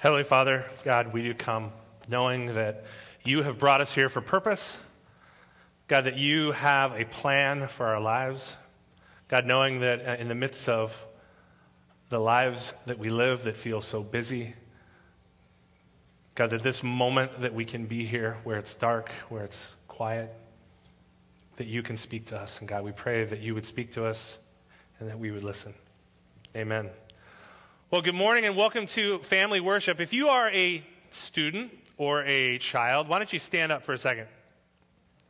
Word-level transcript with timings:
Heavenly 0.00 0.24
Father, 0.24 0.64
God, 0.82 1.12
we 1.12 1.22
do 1.22 1.34
come 1.34 1.72
knowing 2.08 2.54
that 2.54 2.84
you 3.22 3.42
have 3.42 3.58
brought 3.58 3.82
us 3.82 3.94
here 3.94 4.08
for 4.08 4.22
purpose. 4.22 4.78
God, 5.88 6.04
that 6.04 6.16
you 6.16 6.52
have 6.52 6.98
a 6.98 7.04
plan 7.04 7.68
for 7.68 7.84
our 7.84 8.00
lives. 8.00 8.56
God, 9.28 9.44
knowing 9.44 9.80
that 9.80 10.08
uh, 10.08 10.12
in 10.12 10.28
the 10.28 10.34
midst 10.34 10.70
of 10.70 11.04
the 12.08 12.18
lives 12.18 12.72
that 12.86 12.98
we 12.98 13.10
live 13.10 13.44
that 13.44 13.58
feel 13.58 13.82
so 13.82 14.02
busy, 14.02 14.54
God, 16.34 16.48
that 16.48 16.62
this 16.62 16.82
moment 16.82 17.40
that 17.40 17.52
we 17.52 17.66
can 17.66 17.84
be 17.84 18.06
here 18.06 18.38
where 18.42 18.56
it's 18.56 18.74
dark, 18.76 19.10
where 19.28 19.44
it's 19.44 19.76
quiet, 19.86 20.32
that 21.56 21.66
you 21.66 21.82
can 21.82 21.98
speak 21.98 22.24
to 22.28 22.40
us. 22.40 22.60
And 22.60 22.66
God, 22.66 22.84
we 22.84 22.92
pray 22.92 23.26
that 23.26 23.40
you 23.40 23.54
would 23.54 23.66
speak 23.66 23.92
to 23.92 24.06
us 24.06 24.38
and 24.98 25.10
that 25.10 25.18
we 25.18 25.30
would 25.30 25.44
listen. 25.44 25.74
Amen. 26.56 26.88
Well, 27.92 28.02
good 28.02 28.14
morning 28.14 28.44
and 28.44 28.54
welcome 28.54 28.86
to 28.86 29.18
family 29.18 29.58
worship. 29.58 29.98
If 29.98 30.12
you 30.12 30.28
are 30.28 30.48
a 30.50 30.84
student 31.10 31.76
or 31.96 32.22
a 32.22 32.56
child, 32.58 33.08
why 33.08 33.18
don't 33.18 33.32
you 33.32 33.40
stand 33.40 33.72
up 33.72 33.82
for 33.82 33.92
a 33.92 33.98
second? 33.98 34.28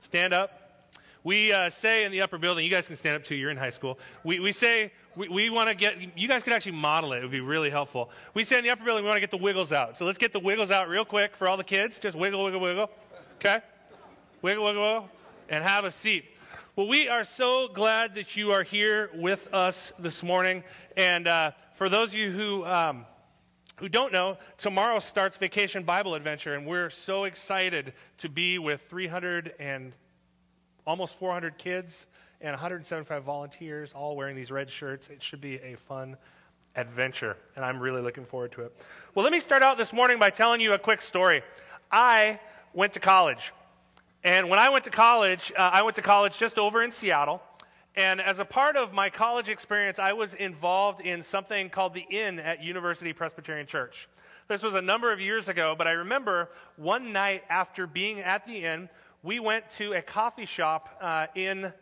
Stand 0.01 0.34
up. 0.34 0.93
We 1.25 1.55
uh, 1.55 1.70
say 1.70 2.05
in 2.05 2.12
the 2.12 2.20
upper 2.20 2.37
building, 2.37 2.67
you 2.67 2.70
guys 2.70 2.87
can 2.87 2.97
stand 2.97 3.17
up 3.17 3.25
too, 3.25 3.34
you're 3.34 3.48
in 3.48 3.57
high 3.57 3.70
school. 3.70 3.98
We, 4.25 4.41
we 4.41 4.53
say, 4.53 4.93
we, 5.17 5.29
we 5.31 5.48
want 5.48 5.70
to 5.70 5.75
get, 5.75 6.19
you 6.19 6.29
guys 6.29 6.43
could 6.43 6.53
actually 6.53 6.73
model 6.73 7.15
it, 7.15 7.20
it 7.20 7.23
would 7.23 7.31
be 7.31 7.41
really 7.41 7.70
helpful. 7.70 8.11
We 8.34 8.45
say 8.45 8.59
in 8.59 8.65
the 8.65 8.69
upper 8.69 8.84
building, 8.84 9.05
we 9.05 9.09
want 9.09 9.17
to 9.17 9.23
get 9.23 9.31
the 9.31 9.42
wiggles 9.42 9.73
out. 9.73 9.97
So 9.97 10.05
let's 10.05 10.19
get 10.19 10.34
the 10.34 10.39
wiggles 10.39 10.70
out 10.70 10.91
real 10.91 11.06
quick 11.06 11.37
for 11.37 11.48
all 11.48 11.56
the 11.56 11.65
kids. 11.65 11.98
Just 11.98 12.15
wiggle, 12.15 12.45
wiggle, 12.45 12.61
wiggle. 12.61 12.91
Okay? 13.37 13.61
Wiggle, 14.42 14.65
wiggle, 14.67 14.83
wiggle. 14.83 15.09
And 15.48 15.65
have 15.65 15.87
a 15.87 15.91
seat. 15.91 16.27
Well, 16.77 16.87
we 16.87 17.09
are 17.09 17.24
so 17.24 17.66
glad 17.66 18.15
that 18.15 18.37
you 18.37 18.52
are 18.52 18.62
here 18.62 19.11
with 19.12 19.52
us 19.52 19.92
this 19.98 20.23
morning. 20.23 20.62
And 20.97 21.27
uh, 21.27 21.51
for 21.73 21.88
those 21.88 22.11
of 22.11 22.20
you 22.20 22.30
who, 22.30 22.65
um, 22.65 23.06
who 23.80 23.88
don't 23.88 24.12
know, 24.12 24.38
tomorrow 24.56 25.01
starts 25.01 25.37
Vacation 25.37 25.83
Bible 25.83 26.14
Adventure, 26.14 26.55
and 26.55 26.64
we're 26.64 26.89
so 26.89 27.25
excited 27.25 27.92
to 28.19 28.28
be 28.28 28.61
with 28.61 28.83
300 28.83 29.53
and 29.58 29.92
almost 30.86 31.19
400 31.19 31.58
kids 31.58 32.06
and 32.41 32.53
175 32.53 33.25
volunteers, 33.25 33.92
all 33.92 34.14
wearing 34.14 34.36
these 34.36 34.52
red 34.52 34.70
shirts. 34.70 35.08
It 35.08 35.25
should 35.25 35.41
be 35.41 35.56
a 35.56 35.75
fun 35.75 36.17
adventure, 36.77 37.36
and 37.56 37.64
I'm 37.64 37.80
really 37.80 38.00
looking 38.00 38.25
forward 38.25 38.52
to 38.52 38.62
it. 38.62 38.77
Well, 39.17 39.25
let 39.25 39.33
me 39.33 39.41
start 39.41 39.64
out 39.64 39.77
this 39.77 39.92
morning 39.92 40.20
by 40.20 40.30
telling 40.30 40.61
you 40.61 40.75
a 40.75 40.78
quick 40.78 41.02
story. 41.02 41.42
I 41.91 42.39
went 42.73 42.92
to 42.92 43.00
college. 43.00 43.52
And 44.23 44.51
when 44.51 44.59
I 44.59 44.69
went 44.69 44.85
to 44.85 44.91
college, 44.91 45.51
uh, 45.57 45.71
I 45.73 45.83
went 45.83 45.97
to 45.97 46.03
college 46.03 46.37
just 46.37 46.59
over 46.59 46.83
in 46.83 46.93
Seattle. 46.93 47.43
And 47.97 48.21
as 48.21 48.39
a 48.39 48.45
part 48.45 48.77
of 48.77 48.93
my 48.93 49.09
college 49.11 49.49
experience, 49.49 49.99
I 49.99 50.13
was 50.13 50.35
involved 50.35 51.01
in 51.01 51.23
something 51.23 51.71
called 51.71 51.95
the 51.95 52.07
Inn 52.11 52.39
at 52.39 52.63
University 52.63 53.13
Presbyterian 53.13 53.67
Church. 53.67 54.09
This 54.47 54.63
was 54.63 54.75
a 54.75 54.83
number 54.83 55.13
of 55.13 55.21
years 55.21 55.48
ago, 55.48 55.75
but 55.77 55.87
I 55.87 55.93
remember 55.93 56.51
one 56.77 57.13
night 57.13 57.45
after 57.48 57.87
being 57.87 58.21
at 58.21 58.47
the 58.47 58.65
Inn, 58.65 58.89
we 59.23 59.41
went 59.41 59.71
to 59.73 59.93
a 59.95 60.03
coffee 60.03 60.45
shop 60.45 60.98
uh, 61.01 61.27
in 61.35 61.73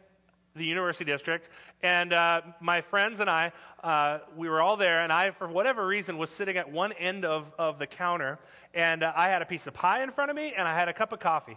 the 0.54 0.64
University 0.64 1.04
District, 1.04 1.48
and 1.82 2.12
uh, 2.12 2.42
my 2.60 2.80
friends 2.80 3.20
and 3.20 3.30
I, 3.30 3.52
uh, 3.82 4.18
we 4.36 4.48
were 4.48 4.60
all 4.60 4.76
there, 4.76 5.02
and 5.02 5.12
I, 5.12 5.30
for 5.30 5.48
whatever 5.48 5.86
reason, 5.86 6.18
was 6.18 6.30
sitting 6.30 6.56
at 6.56 6.70
one 6.70 6.92
end 6.92 7.24
of, 7.24 7.52
of 7.58 7.78
the 7.78 7.86
counter, 7.86 8.38
and 8.74 9.02
uh, 9.02 9.12
I 9.14 9.28
had 9.28 9.40
a 9.40 9.46
piece 9.46 9.66
of 9.66 9.74
pie 9.74 10.02
in 10.02 10.10
front 10.10 10.30
of 10.30 10.36
me, 10.36 10.52
and 10.56 10.66
I 10.66 10.74
had 10.74 10.88
a 10.88 10.92
cup 10.92 11.12
of 11.12 11.20
coffee. 11.20 11.56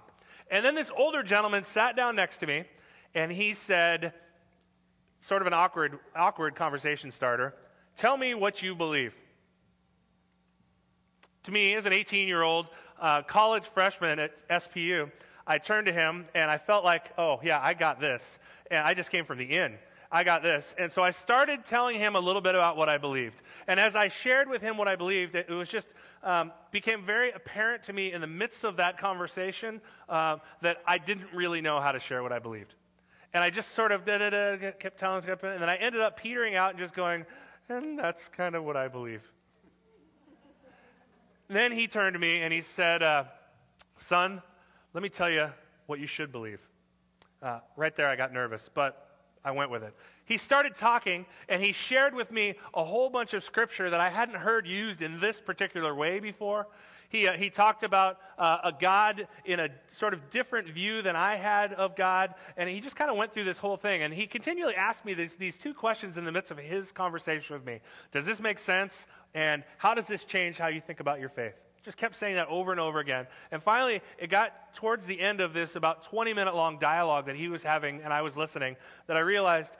And 0.51 0.65
then 0.65 0.75
this 0.75 0.91
older 0.95 1.23
gentleman 1.23 1.63
sat 1.63 1.95
down 1.95 2.17
next 2.17 2.39
to 2.39 2.47
me 2.47 2.65
and 3.15 3.31
he 3.31 3.53
said, 3.53 4.13
sort 5.21 5.41
of 5.41 5.47
an 5.47 5.53
awkward, 5.53 5.97
awkward 6.13 6.55
conversation 6.55 7.09
starter, 7.09 7.55
tell 7.95 8.17
me 8.17 8.33
what 8.33 8.61
you 8.61 8.75
believe. 8.75 9.15
To 11.43 11.51
me, 11.51 11.73
as 11.73 11.85
an 11.85 11.93
18 11.93 12.27
year 12.27 12.43
old 12.43 12.67
uh, 13.01 13.21
college 13.23 13.65
freshman 13.65 14.19
at 14.19 14.47
SPU, 14.49 15.09
I 15.47 15.57
turned 15.57 15.87
to 15.87 15.93
him 15.93 16.27
and 16.35 16.51
I 16.51 16.57
felt 16.57 16.83
like, 16.83 17.11
oh, 17.17 17.39
yeah, 17.41 17.59
I 17.61 17.73
got 17.73 17.99
this. 17.99 18.37
And 18.69 18.85
I 18.85 18.93
just 18.93 19.09
came 19.09 19.25
from 19.25 19.37
the 19.37 19.45
inn. 19.45 19.77
I 20.11 20.23
got 20.25 20.43
this. 20.43 20.75
And 20.77 20.91
so 20.91 21.01
I 21.01 21.11
started 21.11 21.65
telling 21.65 21.97
him 21.97 22.15
a 22.15 22.19
little 22.19 22.41
bit 22.41 22.53
about 22.53 22.75
what 22.75 22.89
I 22.89 22.97
believed. 22.97 23.41
And 23.67 23.79
as 23.79 23.95
I 23.95 24.09
shared 24.09 24.49
with 24.49 24.61
him 24.61 24.77
what 24.77 24.89
I 24.89 24.97
believed, 24.97 25.35
it, 25.35 25.49
was 25.49 25.69
just 25.69 25.87
um, 26.21 26.51
became 26.71 27.05
very 27.05 27.31
apparent 27.31 27.83
to 27.83 27.93
me 27.93 28.11
in 28.11 28.19
the 28.19 28.27
midst 28.27 28.65
of 28.65 28.75
that 28.77 28.97
conversation 28.97 29.79
uh, 30.09 30.37
that 30.61 30.81
I 30.85 30.97
didn't 30.97 31.33
really 31.33 31.61
know 31.61 31.79
how 31.79 31.93
to 31.93 31.99
share 31.99 32.23
what 32.23 32.33
I 32.33 32.39
believed. 32.39 32.75
And 33.33 33.41
I 33.41 33.49
just 33.49 33.71
sort 33.71 33.93
of 33.93 34.05
kept 34.05 34.99
telling 34.99 35.23
him, 35.23 35.37
and 35.43 35.61
then 35.61 35.69
I 35.69 35.77
ended 35.77 36.01
up 36.01 36.17
petering 36.17 36.55
out 36.55 36.71
and 36.71 36.79
just 36.79 36.93
going, 36.93 37.25
and 37.69 37.97
that's 37.97 38.27
kind 38.27 38.55
of 38.55 38.65
what 38.65 38.75
I 38.75 38.89
believe. 38.89 39.21
then 41.47 41.71
he 41.71 41.87
turned 41.87 42.15
to 42.15 42.19
me 42.19 42.41
and 42.41 42.51
he 42.51 42.59
said, 42.59 43.01
uh, 43.01 43.23
Son, 43.95 44.41
let 44.93 45.01
me 45.01 45.07
tell 45.07 45.29
you 45.29 45.47
what 45.85 45.99
you 45.99 46.07
should 46.07 46.33
believe. 46.33 46.59
Uh, 47.41 47.59
right 47.77 47.95
there, 47.95 48.09
I 48.09 48.17
got 48.17 48.33
nervous, 48.33 48.69
but 48.73 49.10
I 49.43 49.51
went 49.51 49.71
with 49.71 49.83
it. 49.83 49.93
He 50.25 50.37
started 50.37 50.75
talking, 50.75 51.25
and 51.49 51.61
he 51.61 51.71
shared 51.71 52.13
with 52.13 52.31
me 52.31 52.55
a 52.73 52.83
whole 52.83 53.09
bunch 53.09 53.33
of 53.33 53.43
scripture 53.43 53.89
that 53.89 53.99
I 53.99 54.09
hadn't 54.09 54.35
heard 54.35 54.67
used 54.67 55.01
in 55.01 55.19
this 55.19 55.41
particular 55.41 55.93
way 55.95 56.19
before. 56.19 56.67
He, 57.09 57.27
uh, 57.27 57.33
he 57.33 57.49
talked 57.49 57.83
about 57.83 58.19
uh, 58.37 58.59
a 58.63 58.71
God 58.71 59.27
in 59.43 59.59
a 59.59 59.67
sort 59.91 60.13
of 60.13 60.29
different 60.29 60.69
view 60.69 61.01
than 61.01 61.15
I 61.15 61.35
had 61.35 61.73
of 61.73 61.95
God, 61.95 62.35
and 62.55 62.69
he 62.69 62.79
just 62.79 62.95
kind 62.95 63.11
of 63.11 63.17
went 63.17 63.33
through 63.33 63.43
this 63.43 63.59
whole 63.59 63.75
thing. 63.75 64.03
And 64.03 64.13
he 64.13 64.27
continually 64.27 64.75
asked 64.75 65.03
me 65.03 65.13
these, 65.13 65.35
these 65.35 65.57
two 65.57 65.73
questions 65.73 66.17
in 66.17 66.23
the 66.23 66.31
midst 66.31 66.51
of 66.51 66.57
his 66.57 66.93
conversation 66.93 67.53
with 67.53 67.65
me 67.65 67.81
Does 68.11 68.25
this 68.25 68.39
make 68.39 68.59
sense? 68.59 69.07
And 69.33 69.63
how 69.77 69.93
does 69.93 70.07
this 70.07 70.23
change 70.23 70.57
how 70.57 70.67
you 70.67 70.81
think 70.81 70.99
about 70.99 71.19
your 71.19 71.29
faith? 71.29 71.55
Just 71.83 71.97
kept 71.97 72.15
saying 72.15 72.35
that 72.35 72.47
over 72.47 72.71
and 72.71 72.79
over 72.79 72.99
again. 72.99 73.27
And 73.51 73.61
finally, 73.61 74.01
it 74.19 74.29
got 74.29 74.73
towards 74.75 75.05
the 75.07 75.19
end 75.19 75.41
of 75.41 75.53
this 75.53 75.75
about 75.75 76.03
20 76.03 76.33
minute 76.33 76.55
long 76.55 76.77
dialogue 76.77 77.25
that 77.25 77.35
he 77.35 77.47
was 77.47 77.63
having 77.63 78.01
and 78.01 78.13
I 78.13 78.21
was 78.21 78.37
listening 78.37 78.75
that 79.07 79.17
I 79.17 79.21
realized 79.21 79.75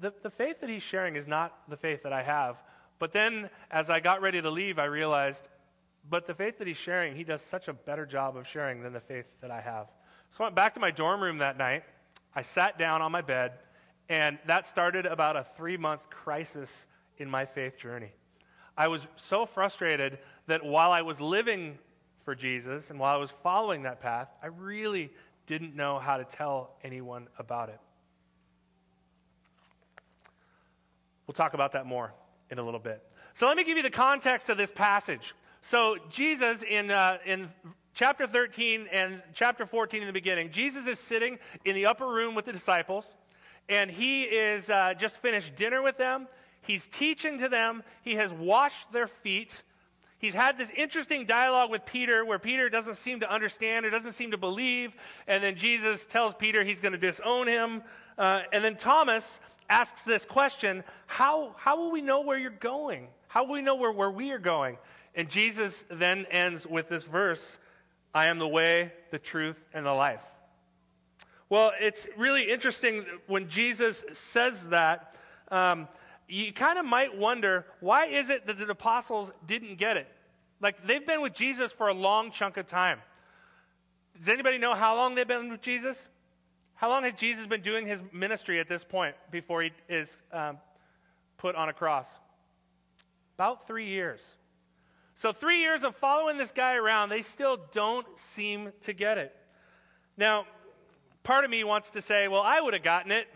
the, 0.00 0.12
the 0.22 0.30
faith 0.30 0.60
that 0.60 0.68
he's 0.68 0.82
sharing 0.82 1.16
is 1.16 1.26
not 1.26 1.56
the 1.68 1.76
faith 1.76 2.02
that 2.02 2.12
I 2.12 2.22
have. 2.22 2.62
But 2.98 3.12
then 3.12 3.50
as 3.70 3.90
I 3.90 4.00
got 4.00 4.22
ready 4.22 4.40
to 4.40 4.50
leave, 4.50 4.78
I 4.78 4.84
realized, 4.84 5.48
but 6.08 6.26
the 6.26 6.34
faith 6.34 6.58
that 6.58 6.66
he's 6.66 6.76
sharing, 6.76 7.16
he 7.16 7.24
does 7.24 7.42
such 7.42 7.68
a 7.68 7.72
better 7.72 8.06
job 8.06 8.36
of 8.36 8.46
sharing 8.46 8.82
than 8.82 8.92
the 8.92 9.00
faith 9.00 9.26
that 9.40 9.50
I 9.50 9.60
have. 9.60 9.88
So 10.30 10.44
I 10.44 10.46
went 10.46 10.56
back 10.56 10.74
to 10.74 10.80
my 10.80 10.90
dorm 10.90 11.22
room 11.22 11.38
that 11.38 11.56
night. 11.56 11.84
I 12.34 12.42
sat 12.42 12.78
down 12.78 13.02
on 13.02 13.12
my 13.12 13.22
bed, 13.22 13.52
and 14.08 14.38
that 14.46 14.66
started 14.66 15.06
about 15.06 15.36
a 15.36 15.46
three 15.56 15.76
month 15.76 16.02
crisis 16.10 16.86
in 17.18 17.30
my 17.30 17.46
faith 17.46 17.78
journey. 17.78 18.12
I 18.76 18.88
was 18.88 19.06
so 19.16 19.46
frustrated 19.46 20.18
that 20.46 20.64
while 20.64 20.92
I 20.92 21.02
was 21.02 21.20
living 21.20 21.78
for 22.24 22.34
Jesus 22.34 22.90
and 22.90 22.98
while 22.98 23.14
I 23.14 23.18
was 23.18 23.32
following 23.42 23.82
that 23.82 24.00
path, 24.00 24.28
I 24.42 24.48
really 24.48 25.10
didn't 25.46 25.74
know 25.74 25.98
how 25.98 26.16
to 26.16 26.24
tell 26.24 26.70
anyone 26.82 27.28
about 27.38 27.68
it. 27.68 27.80
We'll 31.26 31.34
talk 31.34 31.54
about 31.54 31.72
that 31.72 31.86
more 31.86 32.12
in 32.50 32.58
a 32.58 32.62
little 32.62 32.80
bit. 32.80 33.02
So 33.34 33.46
let 33.46 33.56
me 33.56 33.64
give 33.64 33.76
you 33.76 33.82
the 33.82 33.90
context 33.90 34.48
of 34.48 34.56
this 34.56 34.70
passage. 34.70 35.34
So 35.62 35.96
Jesus 36.10 36.62
in 36.62 36.90
uh, 36.90 37.18
in 37.26 37.48
chapter 37.94 38.26
13 38.26 38.86
and 38.92 39.22
chapter 39.34 39.66
14 39.66 40.02
in 40.02 40.06
the 40.06 40.12
beginning, 40.12 40.50
Jesus 40.50 40.86
is 40.86 40.98
sitting 40.98 41.38
in 41.64 41.74
the 41.74 41.86
upper 41.86 42.06
room 42.06 42.34
with 42.34 42.44
the 42.44 42.52
disciples, 42.52 43.14
and 43.68 43.90
he 43.90 44.22
is 44.22 44.70
uh, 44.70 44.94
just 44.94 45.16
finished 45.20 45.56
dinner 45.56 45.82
with 45.82 45.96
them. 45.96 46.28
He's 46.66 46.86
teaching 46.88 47.38
to 47.38 47.48
them. 47.48 47.82
He 48.02 48.16
has 48.16 48.32
washed 48.32 48.92
their 48.92 49.06
feet. 49.06 49.62
He's 50.18 50.34
had 50.34 50.58
this 50.58 50.70
interesting 50.70 51.26
dialogue 51.26 51.70
with 51.70 51.86
Peter 51.86 52.24
where 52.24 52.38
Peter 52.38 52.68
doesn't 52.68 52.96
seem 52.96 53.20
to 53.20 53.32
understand 53.32 53.86
or 53.86 53.90
doesn't 53.90 54.12
seem 54.12 54.32
to 54.32 54.36
believe. 54.36 54.96
And 55.28 55.42
then 55.42 55.56
Jesus 55.56 56.06
tells 56.06 56.34
Peter 56.34 56.64
he's 56.64 56.80
going 56.80 56.92
to 56.92 56.98
disown 56.98 57.46
him. 57.46 57.82
Uh, 58.18 58.42
and 58.52 58.64
then 58.64 58.76
Thomas 58.76 59.38
asks 59.68 60.04
this 60.04 60.24
question 60.24 60.82
how, 61.06 61.54
how 61.56 61.76
will 61.76 61.92
we 61.92 62.00
know 62.00 62.22
where 62.22 62.38
you're 62.38 62.50
going? 62.50 63.08
How 63.28 63.44
will 63.44 63.54
we 63.54 63.62
know 63.62 63.76
where, 63.76 63.92
where 63.92 64.10
we 64.10 64.30
are 64.30 64.38
going? 64.38 64.78
And 65.14 65.28
Jesus 65.28 65.84
then 65.90 66.26
ends 66.30 66.66
with 66.66 66.88
this 66.88 67.04
verse 67.04 67.58
I 68.14 68.26
am 68.26 68.38
the 68.38 68.48
way, 68.48 68.92
the 69.10 69.18
truth, 69.18 69.62
and 69.74 69.84
the 69.84 69.92
life. 69.92 70.22
Well, 71.50 71.72
it's 71.78 72.08
really 72.16 72.50
interesting 72.50 73.04
when 73.26 73.48
Jesus 73.48 74.04
says 74.12 74.64
that. 74.68 75.14
Um, 75.50 75.86
you 76.28 76.52
kind 76.52 76.78
of 76.78 76.84
might 76.84 77.16
wonder 77.16 77.66
why 77.80 78.06
is 78.06 78.30
it 78.30 78.46
that 78.46 78.58
the 78.58 78.68
apostles 78.68 79.32
didn't 79.46 79.76
get 79.76 79.96
it? 79.96 80.08
Like 80.60 80.86
they've 80.86 81.06
been 81.06 81.20
with 81.20 81.34
Jesus 81.34 81.72
for 81.72 81.88
a 81.88 81.94
long 81.94 82.30
chunk 82.30 82.56
of 82.56 82.66
time. 82.66 83.00
Does 84.18 84.28
anybody 84.28 84.58
know 84.58 84.74
how 84.74 84.96
long 84.96 85.14
they've 85.14 85.28
been 85.28 85.50
with 85.50 85.60
Jesus? 85.60 86.08
How 86.74 86.88
long 86.88 87.04
has 87.04 87.14
Jesus 87.14 87.46
been 87.46 87.62
doing 87.62 87.86
his 87.86 88.02
ministry 88.12 88.60
at 88.60 88.68
this 88.68 88.84
point 88.84 89.14
before 89.30 89.62
he 89.62 89.72
is 89.88 90.16
um, 90.32 90.58
put 91.38 91.54
on 91.54 91.68
a 91.68 91.72
cross? 91.72 92.08
About 93.36 93.66
three 93.66 93.88
years. 93.88 94.20
So, 95.14 95.32
three 95.32 95.60
years 95.60 95.84
of 95.84 95.96
following 95.96 96.36
this 96.36 96.52
guy 96.52 96.74
around, 96.74 97.08
they 97.08 97.22
still 97.22 97.58
don't 97.72 98.06
seem 98.18 98.72
to 98.82 98.92
get 98.92 99.16
it. 99.16 99.34
Now, 100.18 100.46
part 101.22 101.44
of 101.44 101.50
me 101.50 101.64
wants 101.64 101.90
to 101.90 102.02
say, 102.02 102.28
well, 102.28 102.42
I 102.42 102.60
would 102.60 102.74
have 102.74 102.82
gotten 102.82 103.10
it. 103.10 103.26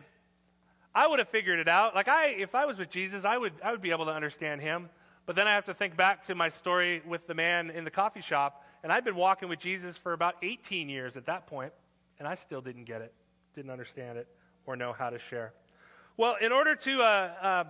I 0.95 1.07
would 1.07 1.19
have 1.19 1.29
figured 1.29 1.59
it 1.59 1.69
out. 1.69 1.95
Like 1.95 2.09
I, 2.09 2.29
if 2.29 2.55
I 2.55 2.67
was 2.67 2.79
with 2.79 2.91
Jesus, 2.91 3.25
I 3.25 3.37
would, 3.39 3.53
I 3.63 3.71
would 3.71 3.83
be 3.83 3.91
able 3.91 4.07
to 4.07 4.13
understand 4.13 4.61
him. 4.61 4.89
But 5.27 5.37
then 5.37 5.47
I 5.47 5.53
have 5.53 5.67
to 5.67 5.75
think 5.75 5.97
back 5.97 6.23
to 6.25 6.35
my 6.35 6.49
story 6.49 7.03
with 7.07 7.27
the 7.27 7.35
man 7.35 7.71
in 7.71 7.85
the 7.85 7.91
coffee 7.91 8.23
shop, 8.23 8.65
and 8.83 8.91
I'd 8.91 9.05
been 9.05 9.15
walking 9.15 9.49
with 9.49 9.61
Jesus 9.61 9.97
for 9.97 10.13
about 10.13 10.35
18 10.43 10.89
years 10.89 11.17
at 11.17 11.27
that 11.27 11.47
point, 11.47 11.73
and 12.19 12.27
I 12.27 12.35
still 12.35 12.61
didn't 12.61 12.85
get 12.85 13.01
it, 13.01 13.13
didn't 13.55 13.71
understand 13.71 14.19
it, 14.19 14.27
or 14.67 14.75
know 14.75 14.93
how 14.93 15.11
to 15.11 15.19
share. 15.19 15.53
Well, 16.17 16.37
in 16.41 16.51
order 16.51 16.75
to 16.75 17.03
uh, 17.03 17.05
uh, 17.41 17.65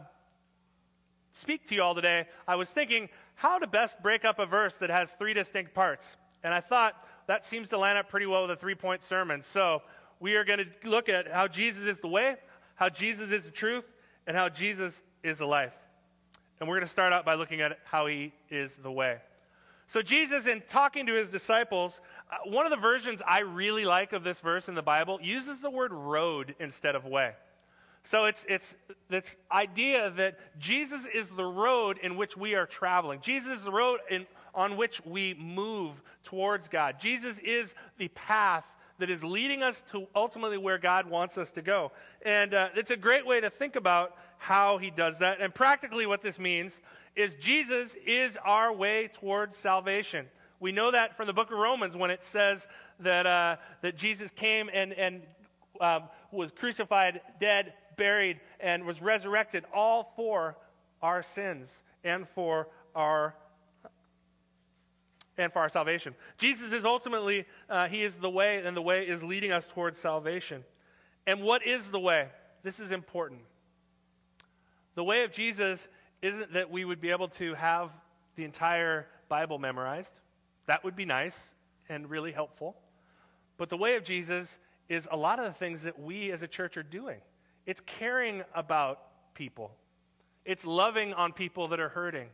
speak 1.33 1.67
to 1.69 1.75
you 1.75 1.83
all 1.83 1.95
today, 1.95 2.27
I 2.49 2.57
was 2.57 2.71
thinking 2.71 3.09
how 3.35 3.59
to 3.59 3.67
best 3.67 4.03
break 4.03 4.25
up 4.25 4.39
a 4.39 4.47
verse 4.47 4.77
that 4.79 4.91
has 4.91 5.11
three 5.11 5.35
distinct 5.35 5.75
parts. 5.75 6.17
And 6.43 6.55
I 6.55 6.61
thought 6.61 6.95
that 7.27 7.45
seems 7.45 7.69
to 7.71 7.79
line 7.79 7.97
up 7.97 8.09
pretty 8.09 8.27
well 8.27 8.43
with 8.43 8.53
a 8.53 8.57
three 8.57 8.75
point 8.75 9.03
sermon. 9.03 9.43
So 9.43 9.83
we 10.19 10.35
are 10.37 10.45
going 10.45 10.61
to 10.61 10.89
look 10.89 11.09
at 11.09 11.31
how 11.31 11.47
Jesus 11.49 11.87
is 11.87 12.01
the 12.01 12.09
way, 12.09 12.37
how 12.81 12.89
Jesus 12.89 13.31
is 13.31 13.45
the 13.45 13.51
truth, 13.51 13.85
and 14.27 14.35
how 14.35 14.49
Jesus 14.49 15.03
is 15.23 15.39
the 15.39 15.47
life. 15.47 15.75
And 16.59 16.69
we're 16.69 16.77
going 16.77 16.87
to 16.87 16.91
start 16.91 17.13
out 17.13 17.27
by 17.27 17.35
looking 17.35 17.61
at 17.61 17.79
how 17.85 18.07
he 18.07 18.33
is 18.49 18.75
the 18.75 18.91
way. 18.91 19.19
So, 19.87 20.01
Jesus, 20.01 20.47
in 20.47 20.63
talking 20.67 21.05
to 21.07 21.15
his 21.15 21.31
disciples, 21.31 22.01
uh, 22.33 22.51
one 22.51 22.65
of 22.65 22.71
the 22.71 22.79
versions 22.79 23.21
I 23.27 23.41
really 23.41 23.85
like 23.85 24.15
of 24.15 24.25
this 24.25 24.41
verse 24.41 24.67
in 24.67 24.75
the 24.75 24.83
Bible 24.83 25.19
uses 25.21 25.61
the 25.61 25.69
word 25.69 25.93
road 25.93 26.55
instead 26.59 26.95
of 26.95 27.05
way. 27.05 27.33
So 28.03 28.25
it's, 28.25 28.47
it's 28.49 28.75
this 29.11 29.37
idea 29.53 30.11
that 30.17 30.39
Jesus 30.59 31.07
is 31.13 31.29
the 31.29 31.45
road 31.45 31.99
in 32.03 32.17
which 32.17 32.35
we 32.35 32.55
are 32.55 32.65
traveling. 32.65 33.21
Jesus 33.21 33.59
is 33.59 33.65
the 33.65 33.73
road 33.73 34.01
in, 34.11 34.27
on 34.55 34.79
which 34.79 35.05
we 35.05 35.35
move 35.35 36.03
towards 36.23 36.69
God. 36.69 36.99
Jesus 36.99 37.39
is 37.41 37.75
the 37.99 38.09
path 38.09 38.65
that 39.01 39.11
is 39.11 39.25
leading 39.25 39.63
us 39.63 39.83
to 39.93 40.07
ultimately 40.15 40.57
where 40.57 40.79
God 40.79 41.09
wants 41.09 41.37
us 41.37 41.51
to 41.53 41.63
go. 41.63 41.93
And 42.23 42.55
uh, 42.55 42.69
it's 42.75 42.91
a 42.91 42.97
great 42.97 43.27
way 43.27 43.41
to 43.41 43.51
think 43.51 43.77
about 43.77 44.17
how 44.39 44.79
he 44.79 44.91
does 44.91 45.19
that. 45.19 45.41
And 45.41 45.55
practically, 45.55 46.07
what 46.07 46.23
this 46.23 46.39
means 46.39 46.81
is 47.17 47.35
Jesus 47.35 47.97
is 48.07 48.39
our 48.45 48.73
way 48.73 49.11
towards 49.13 49.57
salvation. 49.57 50.27
We 50.61 50.73
know 50.73 50.91
that 50.91 51.17
from 51.17 51.27
the 51.27 51.33
book 51.33 51.51
of 51.51 51.59
Romans 51.59 51.97
when 51.97 52.11
it 52.11 52.25
says 52.25 52.67
that, 53.01 53.27
uh, 53.27 53.57
that 53.83 53.97
Jesus 53.97 54.31
came 54.31 54.71
and, 54.73 54.93
and 54.93 55.23
um, 55.81 56.05
was 56.31 56.51
crucified, 56.51 57.21
dead, 57.41 57.73
buried, 57.97 58.41
and 58.61 58.85
was 58.85 59.01
resurrected, 59.01 59.65
all 59.75 60.13
for 60.17 60.57
our 61.03 61.23
sins 61.23 61.83
and 62.05 62.29
for 62.29 62.69
our 62.95 63.35
and 65.41 65.53
for 65.53 65.61
our 65.61 65.69
salvation. 65.69 66.15
Jesus 66.39 66.73
is 66.73 66.85
ultimately, 66.85 67.47
uh, 67.69 67.89
He 67.89 68.03
is 68.03 68.17
the 68.17 68.31
way, 68.31 68.63
and 68.65 68.77
the 68.77 68.83
way 68.83 69.05
is 69.09 69.23
leading 69.23 69.53
us 69.53 69.67
towards 69.67 69.99
salvation. 69.99 70.65
And 71.27 71.43
what 71.43 71.67
is 71.67 71.91
the 71.91 72.01
way? 72.01 72.29
This 72.63 72.79
is 72.79 72.93
important. 72.93 73.41
The 74.95 75.05
way 75.05 75.25
of 75.25 75.33
Jesus 75.33 75.89
isn't 76.23 76.53
that 76.53 76.71
we 76.71 76.85
would 76.85 77.01
be 77.01 77.11
able 77.11 77.29
to 77.29 77.55
have 77.55 77.91
the 78.37 78.45
entire 78.45 79.07
Bible 79.29 79.59
memorized. 79.59 80.13
That 80.67 80.85
would 80.85 80.97
be 80.97 81.05
nice 81.05 81.55
and 81.89 82.11
really 82.11 82.33
helpful. 82.33 82.77
But 83.57 83.69
the 83.69 83.77
way 83.77 83.97
of 83.97 84.05
Jesus 84.05 84.59
is 84.89 85.09
a 85.11 85.17
lot 85.17 85.39
of 85.39 85.47
the 85.47 85.53
things 85.53 85.83
that 85.83 85.99
we 85.99 86.33
as 86.33 86.43
a 86.43 86.49
church 86.49 86.77
are 86.77 86.83
doing. 86.83 87.19
It's 87.67 87.81
caring 87.81 88.43
about 88.55 89.35
people, 89.35 89.73
it's 90.45 90.67
loving 90.67 91.15
on 91.15 91.33
people 91.33 91.69
that 91.69 91.81
are 91.81 91.89
hurting, 91.89 92.29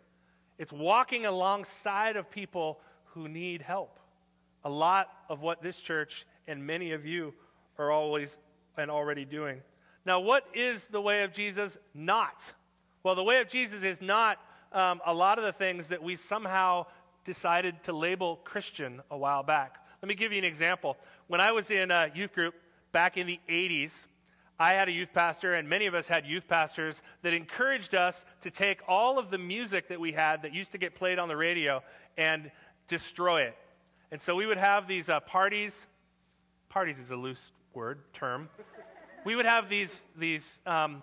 it's 0.59 0.73
walking 0.73 1.27
alongside 1.27 2.17
of 2.17 2.31
people 2.31 2.81
who 3.17 3.29
need 3.29 3.63
help. 3.63 3.99
A 4.63 4.71
lot 4.71 5.09
of 5.31 5.41
what 5.41 5.63
this 5.63 5.79
church 5.79 6.27
and 6.47 6.65
many 6.65 6.93
of 6.93 7.07
you 7.07 7.33
are 7.79 7.91
always 7.91 8.39
and 8.77 8.91
already 8.91 9.25
doing. 9.25 9.63
Now, 10.05 10.21
what 10.21 10.45
is 10.55 10.87
the 10.87 11.01
way 11.01 11.23
of 11.23 11.33
Jesus 11.33 11.79
not? 11.95 12.53
Well, 13.03 13.15
the 13.15 13.25
way 13.25 13.41
of 13.41 13.49
Jesus 13.49 13.85
is 13.85 14.03
not 14.03 14.39
um, 14.71 15.01
a 15.07 15.15
lot 15.15 15.39
of 15.39 15.45
the 15.45 15.53
things 15.53 15.89
that 15.89 16.03
we 16.03 16.15
somehow 16.15 16.87
decided 17.25 17.83
to 17.85 17.95
label 17.95 18.37
Christian 18.45 19.01
a 19.11 19.17
while 19.17 19.43
back. 19.43 19.77
Let 20.03 20.09
me 20.09 20.15
give 20.15 20.33
you 20.33 20.39
an 20.39 20.45
example. 20.45 20.99
When 21.27 21.41
I 21.41 21.53
was 21.53 21.71
in 21.71 21.91
a 21.91 22.11
youth 22.15 22.35
group 22.35 22.55
back 22.93 23.17
in 23.17 23.27
the 23.27 23.41
80s, 23.49 24.07
I 24.59 24.73
had 24.73 24.89
a 24.89 24.93
youth 24.93 25.11
pastor, 25.13 25.55
and 25.55 25.69
many 25.69 25.87
of 25.87 25.95
us 25.95 26.09
had 26.09 26.27
youth 26.27 26.49
pastors 26.49 27.03
that 27.23 27.33
encouraged 27.33 27.95
us 27.95 28.25
to 28.43 28.51
take 28.51 28.81
all 28.89 29.19
of 29.19 29.31
the 29.31 29.39
music 29.39 29.89
that 29.89 30.01
we 30.01 30.13
had 30.13 30.43
that 30.43 30.55
used 30.55 30.73
to 30.73 30.79
get 30.79 30.95
played 30.95 31.19
on 31.19 31.29
the 31.29 31.37
radio 31.37 31.83
and 32.17 32.51
destroy 32.89 33.43
it. 33.43 33.57
And 34.11 34.21
so 34.21 34.35
we 34.35 34.47
would 34.47 34.59
have 34.59 34.87
these 34.87 35.09
uh, 35.09 35.21
parties. 35.21 35.87
Parties 36.69 36.99
is 36.99 37.11
a 37.11 37.17
loose 37.17 37.53
word, 37.75 37.99
term. 38.13 38.49
we 39.25 39.37
would 39.37 39.47
have 39.47 39.69
these, 39.69 40.03
these 40.17 40.61
um, 40.67 41.03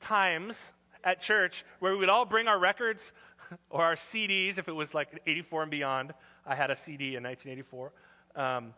times 0.00 0.72
at 1.04 1.20
church 1.20 1.64
where 1.80 1.92
we 1.92 1.98
would 1.98 2.08
all 2.08 2.24
bring 2.24 2.48
our 2.48 2.58
records 2.58 3.12
or 3.70 3.84
our 3.84 3.94
CDs, 3.94 4.58
if 4.58 4.68
it 4.68 4.72
was 4.72 4.94
like 4.94 5.08
84 5.26 5.62
and 5.62 5.70
beyond. 5.70 6.14
I 6.46 6.54
had 6.54 6.70
a 6.70 6.76
CD 6.76 7.16
in 7.16 7.22
1984. 7.22 7.92
Um, 8.36 8.74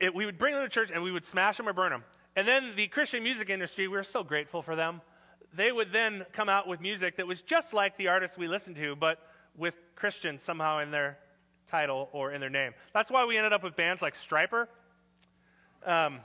it, 0.00 0.14
we 0.14 0.26
would 0.26 0.38
bring 0.38 0.54
them 0.54 0.62
to 0.62 0.68
church 0.68 0.90
and 0.92 1.02
we 1.02 1.12
would 1.12 1.26
smash 1.26 1.56
them 1.56 1.68
or 1.68 1.72
burn 1.72 1.90
them. 1.90 2.04
And 2.36 2.46
then 2.46 2.72
the 2.76 2.86
Christian 2.88 3.22
music 3.22 3.50
industry, 3.50 3.88
we 3.88 3.96
were 3.96 4.02
so 4.02 4.22
grateful 4.22 4.62
for 4.62 4.76
them. 4.76 5.00
They 5.54 5.72
would 5.72 5.92
then 5.92 6.26
come 6.32 6.48
out 6.48 6.68
with 6.68 6.80
music 6.80 7.16
that 7.16 7.26
was 7.26 7.42
just 7.42 7.72
like 7.72 7.96
the 7.96 8.08
artists 8.08 8.36
we 8.36 8.48
listened 8.48 8.76
to, 8.76 8.94
but 8.94 9.18
with 9.56 9.74
Christians 9.96 10.42
somehow 10.42 10.80
in 10.80 10.90
their 10.90 11.18
title 11.70 12.08
or 12.12 12.32
in 12.32 12.40
their 12.40 12.50
name. 12.50 12.72
That's 12.92 13.10
why 13.10 13.24
we 13.24 13.36
ended 13.36 13.52
up 13.52 13.62
with 13.62 13.76
bands 13.76 14.02
like 14.02 14.14
Stryper. 14.14 14.66
Um, 15.84 16.20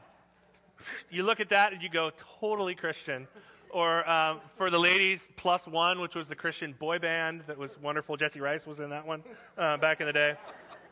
you 1.10 1.24
look 1.24 1.40
at 1.40 1.50
that 1.50 1.74
and 1.74 1.82
you 1.82 1.90
go, 1.90 2.12
totally 2.40 2.76
Christian. 2.76 3.28
Or 3.70 4.08
um, 4.08 4.40
for 4.56 4.70
the 4.70 4.80
ladies, 4.80 5.30
Plus 5.36 5.68
One, 5.68 6.00
which 6.00 6.16
was 6.16 6.28
the 6.28 6.36
Christian 6.36 6.76
boy 6.78 7.00
band 7.00 7.44
that 7.48 7.58
was 7.58 7.80
wonderful. 7.80 8.16
Jesse 8.18 8.40
Rice 8.40 8.68
was 8.68 8.80
in 8.80 8.92
that 8.92 9.06
one 9.06 9.24
uh, 9.58 9.78
back 9.78 10.00
in 10.00 10.06
the 10.06 10.14
day. 10.14 10.36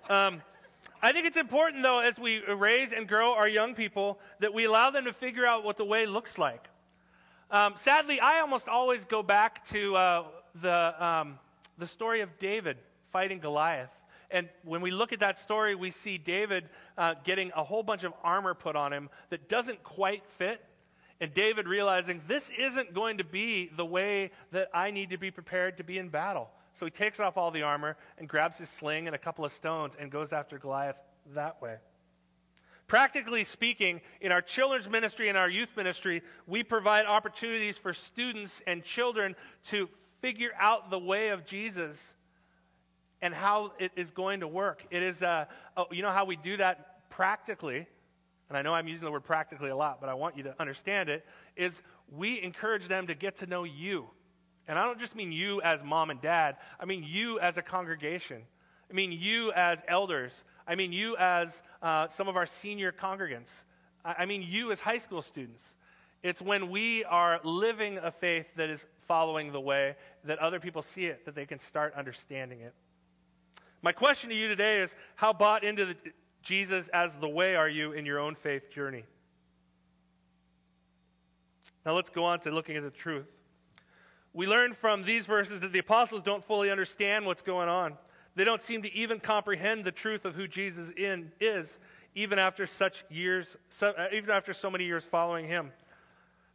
Um, 0.09 0.41
I 1.03 1.11
think 1.11 1.27
it's 1.27 1.37
important, 1.37 1.83
though, 1.83 1.99
as 1.99 2.17
we 2.17 2.43
raise 2.45 2.91
and 2.91 3.07
grow 3.07 3.33
our 3.33 3.47
young 3.47 3.75
people, 3.75 4.19
that 4.39 4.53
we 4.53 4.65
allow 4.65 4.89
them 4.89 5.05
to 5.05 5.13
figure 5.13 5.45
out 5.45 5.63
what 5.63 5.77
the 5.77 5.85
way 5.85 6.07
looks 6.07 6.39
like. 6.39 6.69
Um, 7.51 7.73
sadly, 7.75 8.19
I 8.19 8.39
almost 8.39 8.67
always 8.67 9.05
go 9.05 9.21
back 9.21 9.63
to 9.67 9.95
uh, 9.95 10.23
the, 10.61 11.05
um, 11.05 11.37
the 11.77 11.85
story 11.85 12.21
of 12.21 12.39
David 12.39 12.77
fighting 13.11 13.39
Goliath. 13.39 13.91
And 14.31 14.49
when 14.63 14.81
we 14.81 14.91
look 14.91 15.13
at 15.13 15.19
that 15.19 15.37
story, 15.37 15.75
we 15.75 15.91
see 15.91 16.17
David 16.17 16.69
uh, 16.97 17.15
getting 17.23 17.51
a 17.55 17.63
whole 17.63 17.83
bunch 17.83 18.03
of 18.03 18.13
armor 18.23 18.53
put 18.53 18.75
on 18.75 18.93
him 18.93 19.09
that 19.29 19.49
doesn't 19.49 19.83
quite 19.83 20.23
fit. 20.37 20.63
And 21.19 21.33
David 21.33 21.67
realizing 21.67 22.21
this 22.27 22.49
isn't 22.57 22.93
going 22.93 23.19
to 23.19 23.23
be 23.23 23.69
the 23.75 23.85
way 23.85 24.31
that 24.51 24.69
I 24.73 24.91
need 24.91 25.11
to 25.11 25.17
be 25.17 25.29
prepared 25.29 25.77
to 25.77 25.83
be 25.83 25.97
in 25.97 26.09
battle. 26.09 26.49
So 26.73 26.85
he 26.85 26.91
takes 26.91 27.19
off 27.19 27.37
all 27.37 27.51
the 27.51 27.61
armor 27.61 27.97
and 28.17 28.27
grabs 28.27 28.57
his 28.57 28.69
sling 28.69 29.07
and 29.07 29.15
a 29.15 29.19
couple 29.19 29.45
of 29.45 29.51
stones 29.51 29.93
and 29.99 30.09
goes 30.09 30.33
after 30.33 30.57
Goliath 30.57 30.95
that 31.35 31.61
way. 31.61 31.75
Practically 32.87 33.43
speaking, 33.43 34.01
in 34.19 34.31
our 34.31 34.41
children's 34.41 34.89
ministry 34.89 35.29
and 35.29 35.37
our 35.37 35.49
youth 35.49 35.69
ministry, 35.77 36.23
we 36.47 36.63
provide 36.63 37.05
opportunities 37.05 37.77
for 37.77 37.93
students 37.93 38.61
and 38.67 38.83
children 38.83 39.35
to 39.65 39.87
figure 40.21 40.51
out 40.59 40.89
the 40.89 40.99
way 40.99 41.29
of 41.29 41.45
Jesus 41.45 42.13
and 43.21 43.33
how 43.33 43.73
it 43.79 43.91
is 43.95 44.11
going 44.11 44.39
to 44.39 44.47
work. 44.47 44.85
It 44.91 45.03
is, 45.03 45.21
uh, 45.21 45.45
oh, 45.77 45.85
you 45.91 46.01
know 46.01 46.11
how 46.11 46.25
we 46.25 46.35
do 46.35 46.57
that 46.57 47.09
practically, 47.09 47.87
and 48.49 48.57
I 48.57 48.61
know 48.61 48.73
I'm 48.73 48.87
using 48.87 49.05
the 49.05 49.11
word 49.11 49.23
practically 49.23 49.69
a 49.69 49.75
lot, 49.75 49.99
but 49.99 50.09
I 50.09 50.13
want 50.13 50.37
you 50.37 50.43
to 50.43 50.55
understand 50.59 51.09
it, 51.09 51.25
is 51.55 51.81
we 52.11 52.41
encourage 52.41 52.87
them 52.87 53.07
to 53.07 53.15
get 53.15 53.37
to 53.37 53.45
know 53.45 53.63
you 53.63 54.07
and 54.67 54.77
I 54.79 54.85
don't 54.85 54.99
just 54.99 55.15
mean 55.15 55.31
you 55.31 55.61
as 55.61 55.83
mom 55.83 56.09
and 56.09 56.21
dad, 56.21 56.57
I 56.79 56.85
mean 56.85 57.03
you 57.05 57.39
as 57.39 57.57
a 57.57 57.61
congregation. 57.61 58.43
I 58.89 58.93
mean 58.93 59.11
you 59.11 59.51
as 59.53 59.81
elders. 59.87 60.43
I 60.67 60.75
mean 60.75 60.93
you 60.93 61.17
as 61.17 61.61
uh, 61.81 62.07
some 62.07 62.27
of 62.27 62.35
our 62.35 62.45
senior 62.45 62.91
congregants. 62.91 63.63
I, 64.05 64.15
I 64.19 64.25
mean 64.25 64.41
you 64.41 64.71
as 64.71 64.79
high 64.79 64.99
school 64.99 65.21
students. 65.21 65.75
It's 66.23 66.41
when 66.41 66.69
we 66.69 67.03
are 67.03 67.39
living 67.43 67.97
a 67.97 68.11
faith 68.11 68.45
that 68.55 68.69
is 68.69 68.85
following 69.07 69.51
the 69.51 69.59
way 69.59 69.95
that 70.23 70.37
other 70.39 70.59
people 70.59 70.83
see 70.83 71.05
it, 71.05 71.25
that 71.25 71.33
they 71.33 71.45
can 71.45 71.57
start 71.57 71.93
understanding 71.95 72.61
it. 72.61 72.73
My 73.81 73.91
question 73.91 74.29
to 74.29 74.35
you 74.35 74.47
today 74.47 74.81
is 74.81 74.95
how 75.15 75.33
bought 75.33 75.63
into 75.63 75.85
the, 75.85 75.95
Jesus 76.43 76.87
as 76.89 77.15
the 77.15 77.29
way 77.29 77.55
are 77.55 77.69
you 77.69 77.93
in 77.93 78.05
your 78.05 78.19
own 78.19 78.35
faith 78.35 78.71
journey? 78.71 79.03
Now 81.85 81.95
let's 81.95 82.09
go 82.09 82.25
on 82.25 82.39
to 82.41 82.51
looking 82.51 82.77
at 82.77 82.83
the 82.83 82.91
truth. 82.91 83.25
We 84.33 84.47
learn 84.47 84.73
from 84.73 85.03
these 85.03 85.25
verses 85.25 85.59
that 85.61 85.73
the 85.73 85.79
apostles 85.79 86.23
don't 86.23 86.45
fully 86.45 86.69
understand 86.69 87.25
what's 87.25 87.41
going 87.41 87.69
on. 87.69 87.97
They 88.35 88.43
don't 88.43 88.63
seem 88.63 88.83
to 88.83 88.93
even 88.93 89.19
comprehend 89.19 89.83
the 89.83 89.91
truth 89.91 90.23
of 90.25 90.35
who 90.35 90.47
Jesus 90.47 90.89
in, 90.91 91.31
is, 91.41 91.79
even 92.15 92.39
after 92.39 92.65
such 92.65 93.03
years, 93.09 93.57
so, 93.69 93.89
uh, 93.89 94.07
even 94.13 94.29
after 94.29 94.53
so 94.53 94.69
many 94.69 94.85
years 94.85 95.03
following 95.03 95.47
him. 95.47 95.71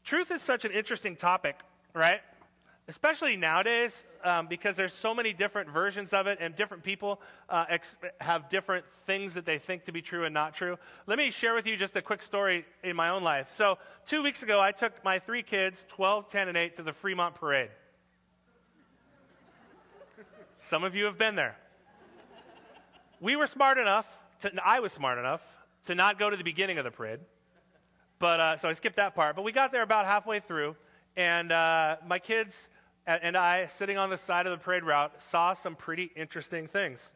Truth 0.05 0.31
is 0.31 0.41
such 0.41 0.65
an 0.65 0.73
interesting 0.73 1.17
topic, 1.17 1.57
right? 1.93 2.21
Especially 2.89 3.37
nowadays 3.37 4.05
um, 4.25 4.47
because 4.47 4.77
there's 4.77 4.95
so 4.95 5.15
many 5.15 5.33
different 5.33 5.69
versions 5.69 6.13
of 6.13 6.27
it 6.27 6.39
and 6.41 6.55
different 6.55 6.83
people 6.83 7.21
uh, 7.49 7.65
ex- 7.69 7.97
have 8.21 8.49
different 8.49 8.85
things 9.07 9.35
that 9.35 9.45
they 9.45 9.59
think 9.59 9.85
to 9.85 9.93
be 9.93 10.01
true 10.03 10.25
and 10.25 10.33
not 10.33 10.55
true 10.55 10.77
let 11.07 11.19
me 11.19 11.31
share 11.31 11.55
with 11.55 11.67
you 11.67 11.77
just 11.77 11.97
a 11.97 12.03
quick 12.03 12.23
story 12.23 12.65
in 12.85 12.95
my 12.95 13.09
own 13.09 13.23
life 13.23 13.51
so 13.51 13.77
two 14.05 14.23
weeks 14.23 14.43
ago 14.43 14.61
i 14.61 14.71
took 14.71 14.93
my 15.05 15.19
three 15.19 15.43
kids 15.43 15.85
12 15.89 16.29
10 16.29 16.49
and 16.49 16.57
8 16.57 16.77
to 16.77 16.83
the 16.83 16.93
fremont 16.93 17.35
parade 17.35 17.71
Some 20.67 20.83
of 20.83 20.97
you 20.97 21.05
have 21.05 21.17
been 21.17 21.37
there. 21.37 21.57
We 23.21 23.37
were 23.37 23.47
smart 23.47 23.79
enough, 23.79 24.05
to, 24.41 24.51
I 24.65 24.81
was 24.81 24.93
smart 24.93 25.17
enough 25.17 25.41
to 25.85 25.95
not 25.95 26.19
go 26.19 26.29
to 26.29 26.37
the 26.37 26.43
beginning 26.43 26.79
of 26.79 26.85
the 26.85 26.91
parade. 26.91 27.21
But, 28.19 28.41
uh, 28.41 28.57
so 28.57 28.69
I 28.69 28.73
skipped 28.73 28.97
that 28.97 29.15
part. 29.15 29.37
But 29.37 29.43
we 29.43 29.53
got 29.53 29.71
there 29.71 29.83
about 29.83 30.07
halfway 30.07 30.41
through, 30.41 30.75
and 31.17 31.53
uh, 31.53 31.99
my 32.05 32.19
kids 32.19 32.69
and 33.07 33.37
I, 33.37 33.67
sitting 33.67 33.99
on 33.99 34.11
the 34.11 34.17
side 34.17 34.47
of 34.47 34.59
the 34.59 34.63
parade 34.63 34.83
route, 34.83 35.23
saw 35.23 35.53
some 35.53 35.77
pretty 35.77 36.11
interesting 36.17 36.67
things. 36.67 37.13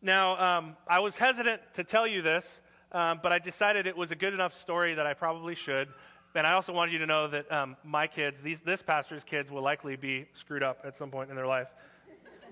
Now, 0.00 0.58
um, 0.58 0.76
I 0.88 1.00
was 1.00 1.16
hesitant 1.16 1.62
to 1.74 1.84
tell 1.84 2.06
you 2.06 2.22
this, 2.22 2.60
um, 2.92 3.20
but 3.22 3.32
I 3.32 3.38
decided 3.38 3.86
it 3.86 3.96
was 3.96 4.10
a 4.10 4.16
good 4.16 4.34
enough 4.34 4.52
story 4.56 4.94
that 4.94 5.06
I 5.06 5.14
probably 5.14 5.54
should. 5.54 5.88
And 6.34 6.46
I 6.46 6.52
also 6.52 6.72
wanted 6.72 6.92
you 6.92 6.98
to 6.98 7.06
know 7.06 7.28
that 7.28 7.50
um, 7.52 7.76
my 7.84 8.06
kids, 8.06 8.40
these, 8.40 8.60
this 8.60 8.82
pastor's 8.82 9.22
kids, 9.22 9.50
will 9.50 9.62
likely 9.62 9.96
be 9.96 10.26
screwed 10.32 10.62
up 10.62 10.78
at 10.84 10.96
some 10.96 11.10
point 11.10 11.30
in 11.30 11.36
their 11.36 11.46
life 11.46 11.68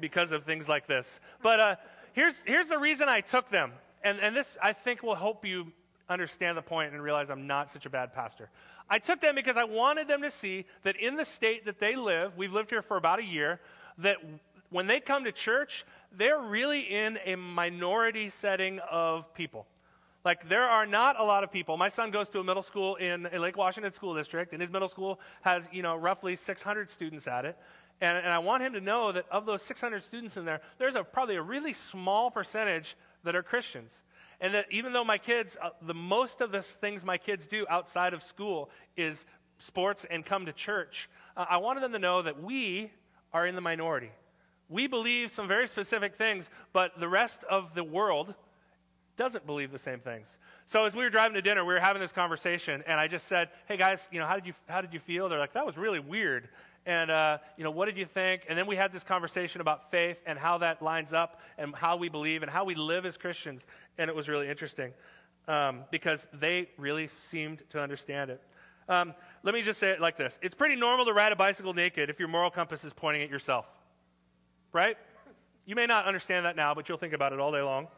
because 0.00 0.33
of 0.33 0.45
things 0.45 0.69
like 0.69 0.87
this. 0.87 1.21
But 1.42 1.61
uh, 1.61 1.76
here's, 2.12 2.42
here's 2.47 2.69
the 2.69 2.78
reason 2.78 3.09
I 3.09 3.21
took 3.21 3.49
them. 3.50 3.73
And, 4.02 4.19
and 4.19 4.35
this, 4.35 4.57
I 4.62 4.73
think, 4.73 5.02
will 5.02 5.14
help 5.14 5.45
you 5.45 5.73
understand 6.10 6.58
the 6.58 6.62
point 6.62 6.92
and 6.92 7.02
realize 7.02 7.30
I'm 7.30 7.46
not 7.46 7.70
such 7.70 7.86
a 7.86 7.90
bad 7.90 8.12
pastor. 8.12 8.50
I 8.90 8.98
took 8.98 9.20
them 9.20 9.36
because 9.36 9.56
I 9.56 9.64
wanted 9.64 10.08
them 10.08 10.22
to 10.22 10.30
see 10.30 10.66
that 10.82 10.96
in 10.96 11.16
the 11.16 11.24
state 11.24 11.64
that 11.66 11.78
they 11.78 11.94
live, 11.94 12.36
we've 12.36 12.52
lived 12.52 12.70
here 12.70 12.82
for 12.82 12.96
about 12.96 13.20
a 13.20 13.24
year, 13.24 13.60
that 13.98 14.16
when 14.70 14.86
they 14.86 15.00
come 15.00 15.24
to 15.24 15.32
church, 15.32 15.86
they're 16.16 16.40
really 16.40 16.80
in 16.80 17.18
a 17.24 17.36
minority 17.36 18.28
setting 18.28 18.80
of 18.90 19.32
people. 19.34 19.66
Like, 20.24 20.48
there 20.48 20.64
are 20.64 20.84
not 20.84 21.18
a 21.18 21.24
lot 21.24 21.44
of 21.44 21.52
people. 21.52 21.76
My 21.78 21.88
son 21.88 22.10
goes 22.10 22.28
to 22.30 22.40
a 22.40 22.44
middle 22.44 22.62
school 22.62 22.96
in 22.96 23.26
a 23.32 23.38
Lake 23.38 23.56
Washington 23.56 23.92
School 23.92 24.14
District, 24.14 24.52
and 24.52 24.60
his 24.60 24.70
middle 24.70 24.88
school 24.88 25.18
has, 25.42 25.66
you 25.72 25.82
know, 25.82 25.96
roughly 25.96 26.36
600 26.36 26.90
students 26.90 27.26
at 27.26 27.46
it. 27.46 27.56
And, 28.02 28.18
and 28.18 28.28
I 28.28 28.38
want 28.38 28.62
him 28.62 28.74
to 28.74 28.80
know 28.80 29.12
that 29.12 29.26
of 29.30 29.46
those 29.46 29.62
600 29.62 30.02
students 30.02 30.36
in 30.36 30.44
there, 30.44 30.60
there's 30.78 30.94
a, 30.94 31.04
probably 31.04 31.36
a 31.36 31.42
really 31.42 31.72
small 31.72 32.30
percentage 32.30 32.96
that 33.24 33.34
are 33.34 33.42
Christians. 33.42 33.92
And 34.40 34.54
that 34.54 34.66
even 34.70 34.92
though 34.92 35.04
my 35.04 35.18
kids, 35.18 35.56
uh, 35.61 35.70
the 35.82 35.94
most 35.94 36.40
of 36.40 36.50
the 36.50 36.62
things 36.62 37.04
my 37.04 37.18
kids 37.18 37.47
do 37.47 37.66
outside 37.68 38.14
of 38.14 38.23
school 38.23 38.70
is 38.97 39.26
sports 39.59 40.06
and 40.11 40.25
come 40.25 40.47
to 40.47 40.52
church, 40.52 41.11
uh, 41.37 41.44
I 41.49 41.59
wanted 41.59 41.82
them 41.82 41.92
to 41.92 41.99
know 41.99 42.23
that 42.23 42.42
we 42.42 42.90
are 43.32 43.47
in 43.47 43.54
the 43.54 43.61
minority. 43.61 44.11
We 44.68 44.87
believe 44.87 45.30
some 45.30 45.49
very 45.49 45.66
specific 45.68 46.16
things, 46.16 46.49
but 46.73 46.99
the 46.99 47.09
rest 47.09 47.44
of 47.44 47.75
the 47.75 47.85
world 47.85 48.35
doesn't 49.16 49.44
believe 49.44 49.70
the 49.70 49.78
same 49.78 50.00
things. 50.00 50.38
So 50.64 50.87
as 50.87 50.94
we 50.94 51.02
were 51.02 51.11
driving 51.11 51.35
to 51.35 51.42
dinner, 51.42 51.62
we 51.62 51.75
were 51.75 51.80
having 51.80 52.00
this 52.00 52.12
conversation, 52.12 52.82
and 52.87 52.99
I 52.99 53.06
just 53.06 53.26
said, 53.26 53.50
"Hey 53.68 53.76
guys, 53.76 54.09
you 54.11 54.18
know, 54.18 54.26
how 54.26 54.35
did 54.35 54.47
you 54.47 54.54
how 54.66 54.80
did 54.80 54.94
you 54.94 55.00
feel?" 55.00 55.28
They're 55.28 55.38
like, 55.38 55.52
"That 55.52 55.66
was 55.66 55.76
really 55.76 55.99
weird." 55.99 56.49
And 56.87 57.10
uh, 57.10 57.38
you 57.56 57.64
know, 57.64 57.70
what 57.70 57.87
did 57.87 57.99
you 57.99 58.06
think? 58.06 58.46
And 58.49 58.58
then 58.58 58.66
we 58.66 58.76
had 58.76 58.92
this 58.92 59.04
conversation 59.04 59.60
about 59.60 59.90
faith 59.90 60.16
and 60.26 60.38
how 60.38 60.58
that 60.58 60.82
lines 60.82 61.12
up, 61.12 61.40
and 61.58 61.75
how 61.75 61.96
we 61.96 62.08
believe, 62.08 62.42
and 62.42 62.50
how 62.50 62.64
we 62.64 62.75
live 62.75 63.04
as 63.04 63.16
Christians. 63.16 63.66
And 63.99 64.08
it 64.08 64.16
was 64.16 64.28
really 64.28 64.49
interesting 64.49 64.92
um, 65.46 65.84
because 65.90 66.26
they 66.32 66.68
really 66.78 67.06
seemed 67.06 67.62
to 67.70 67.80
understand 67.80 68.30
it. 68.30 68.40
Um, 68.88 69.14
let 69.42 69.54
me 69.54 69.62
just 69.62 69.78
say 69.78 69.90
it 69.90 70.00
like 70.00 70.16
this: 70.16 70.38
It's 70.42 70.54
pretty 70.54 70.76
normal 70.76 71.04
to 71.04 71.12
ride 71.12 71.32
a 71.32 71.37
bicycle 71.37 71.75
naked 71.75 72.08
if 72.10 72.18
your 72.18 72.28
moral 72.28 72.50
compass 72.50 72.84
is 72.84 72.92
pointing 72.92 73.22
at 73.22 73.30
yourself, 73.30 73.66
right? 74.72 74.96
You 75.66 75.76
may 75.76 75.87
not 75.87 76.06
understand 76.06 76.46
that 76.46 76.56
now, 76.56 76.75
but 76.75 76.88
you'll 76.88 76.99
think 76.99 77.12
about 77.12 77.32
it 77.32 77.38
all 77.38 77.52
day 77.52 77.62
long. 77.62 77.88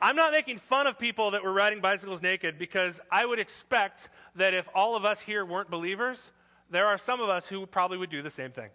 I'm 0.00 0.16
not 0.16 0.32
making 0.32 0.58
fun 0.58 0.88
of 0.88 0.98
people 0.98 1.30
that 1.30 1.44
were 1.44 1.52
riding 1.52 1.80
bicycles 1.80 2.20
naked 2.20 2.58
because 2.58 2.98
I 3.08 3.24
would 3.24 3.38
expect 3.38 4.08
that 4.34 4.52
if 4.52 4.68
all 4.74 4.96
of 4.96 5.04
us 5.04 5.20
here 5.20 5.44
weren't 5.44 5.70
believers, 5.70 6.32
there 6.72 6.86
are 6.86 6.98
some 6.98 7.20
of 7.20 7.28
us 7.28 7.46
who 7.46 7.66
probably 7.66 7.98
would 7.98 8.10
do 8.10 8.22
the 8.22 8.30
same 8.30 8.50
thing 8.50 8.70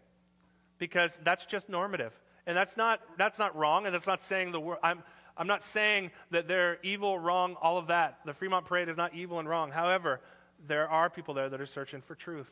because 0.78 1.18
that's 1.24 1.46
just 1.46 1.68
normative. 1.68 2.14
And 2.46 2.56
that's 2.56 2.78
not, 2.78 3.02
that's 3.18 3.40
not 3.40 3.58
wrong, 3.58 3.86
and 3.86 3.94
that's 3.94 4.08
not 4.08 4.24
saying 4.24 4.52
the 4.54 4.60
word. 4.60 4.78
I'm, 4.82 5.04
I'm 5.36 5.48
not 5.48 5.64
saying 5.64 6.12
that 6.32 6.48
they're 6.48 6.78
evil, 6.84 7.20
wrong, 7.20 7.56
all 7.62 7.78
of 7.78 7.88
that. 7.88 8.20
The 8.24 8.34
Fremont 8.34 8.66
Parade 8.66 8.88
is 8.88 8.96
not 8.96 9.14
evil 9.14 9.40
and 9.40 9.50
wrong. 9.50 9.72
However, 9.72 10.22
there 10.66 10.88
are 10.88 11.10
people 11.10 11.34
there 11.34 11.50
that 11.50 11.60
are 11.60 11.66
searching 11.66 12.02
for 12.02 12.16
truth 12.16 12.50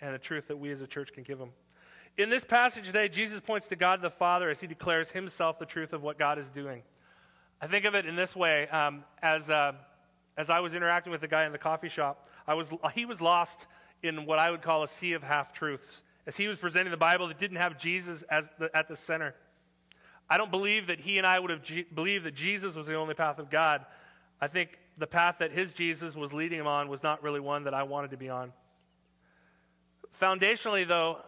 and 0.00 0.14
a 0.14 0.18
truth 0.18 0.48
that 0.48 0.58
we 0.58 0.70
as 0.70 0.82
a 0.82 0.86
church 0.86 1.12
can 1.12 1.22
give 1.22 1.38
them. 1.38 1.50
In 2.16 2.28
this 2.28 2.44
passage 2.44 2.86
today, 2.86 3.08
Jesus 3.08 3.40
points 3.40 3.68
to 3.68 3.76
God 3.76 4.02
the 4.02 4.10
Father 4.10 4.50
as 4.50 4.60
he 4.60 4.66
declares 4.66 5.12
himself 5.12 5.58
the 5.58 5.66
truth 5.66 5.92
of 5.92 6.02
what 6.02 6.18
God 6.18 6.38
is 6.38 6.48
doing. 6.48 6.82
I 7.60 7.68
think 7.68 7.84
of 7.84 7.94
it 7.94 8.06
in 8.06 8.16
this 8.16 8.36
way 8.36 8.68
um, 8.68 9.04
as, 9.22 9.48
uh, 9.48 9.72
as 10.36 10.50
I 10.50 10.60
was 10.60 10.74
interacting 10.74 11.12
with 11.12 11.20
the 11.20 11.28
guy 11.28 11.46
in 11.46 11.52
the 11.52 11.58
coffee 11.58 11.88
shop, 11.88 12.28
I 12.46 12.54
was, 12.54 12.70
he 12.94 13.04
was 13.04 13.20
lost 13.20 13.66
in 14.02 14.26
what 14.26 14.38
I 14.38 14.50
would 14.50 14.62
call 14.62 14.82
a 14.82 14.88
sea 14.88 15.12
of 15.12 15.22
half 15.22 15.52
truths. 15.52 16.02
As 16.26 16.36
he 16.36 16.46
was 16.46 16.58
presenting 16.58 16.90
the 16.90 16.96
Bible 16.96 17.28
that 17.28 17.38
didn't 17.38 17.56
have 17.56 17.78
Jesus 17.78 18.22
the, 18.58 18.70
at 18.74 18.88
the 18.88 18.96
center. 18.96 19.34
I 20.28 20.36
don't 20.36 20.50
believe 20.50 20.88
that 20.88 21.00
he 21.00 21.18
and 21.18 21.26
I 21.26 21.38
would 21.38 21.50
have 21.50 21.62
G- 21.62 21.86
believed 21.94 22.24
that 22.24 22.34
Jesus 22.34 22.74
was 22.74 22.86
the 22.86 22.94
only 22.94 23.14
path 23.14 23.38
of 23.38 23.48
God. 23.48 23.86
I 24.40 24.46
think 24.46 24.78
the 24.98 25.06
path 25.06 25.36
that 25.38 25.52
his 25.52 25.72
Jesus 25.72 26.14
was 26.14 26.32
leading 26.32 26.58
him 26.58 26.66
on 26.66 26.88
was 26.88 27.02
not 27.02 27.22
really 27.22 27.40
one 27.40 27.64
that 27.64 27.74
I 27.74 27.84
wanted 27.84 28.10
to 28.10 28.16
be 28.16 28.28
on. 28.28 28.52
Foundationally, 30.20 30.86
though, 30.86 31.18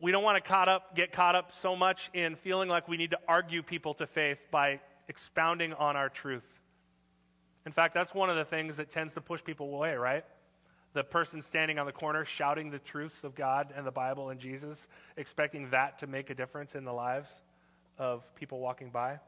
we 0.00 0.12
don't 0.12 0.22
want 0.22 0.36
to 0.36 0.46
caught 0.46 0.68
up, 0.68 0.94
get 0.94 1.10
caught 1.10 1.34
up 1.34 1.54
so 1.54 1.74
much 1.74 2.10
in 2.12 2.36
feeling 2.36 2.68
like 2.68 2.86
we 2.86 2.96
need 2.96 3.10
to 3.10 3.18
argue 3.26 3.62
people 3.62 3.94
to 3.94 4.06
faith 4.06 4.38
by 4.50 4.80
expounding 5.08 5.72
on 5.72 5.96
our 5.96 6.08
truth. 6.08 6.44
In 7.64 7.72
fact, 7.72 7.94
that's 7.94 8.14
one 8.14 8.30
of 8.30 8.36
the 8.36 8.44
things 8.44 8.76
that 8.76 8.90
tends 8.90 9.14
to 9.14 9.20
push 9.20 9.42
people 9.42 9.74
away, 9.74 9.94
right? 9.94 10.24
The 10.96 11.04
person 11.04 11.42
standing 11.42 11.78
on 11.78 11.84
the 11.84 11.92
corner 11.92 12.24
shouting 12.24 12.70
the 12.70 12.78
truths 12.78 13.22
of 13.22 13.34
God 13.34 13.70
and 13.76 13.86
the 13.86 13.90
Bible 13.90 14.30
and 14.30 14.40
Jesus, 14.40 14.88
expecting 15.18 15.68
that 15.68 15.98
to 15.98 16.06
make 16.06 16.30
a 16.30 16.34
difference 16.34 16.74
in 16.74 16.86
the 16.86 16.92
lives 16.92 17.42
of 17.98 18.24
people 18.34 18.60
walking 18.60 18.88
by. 18.88 19.18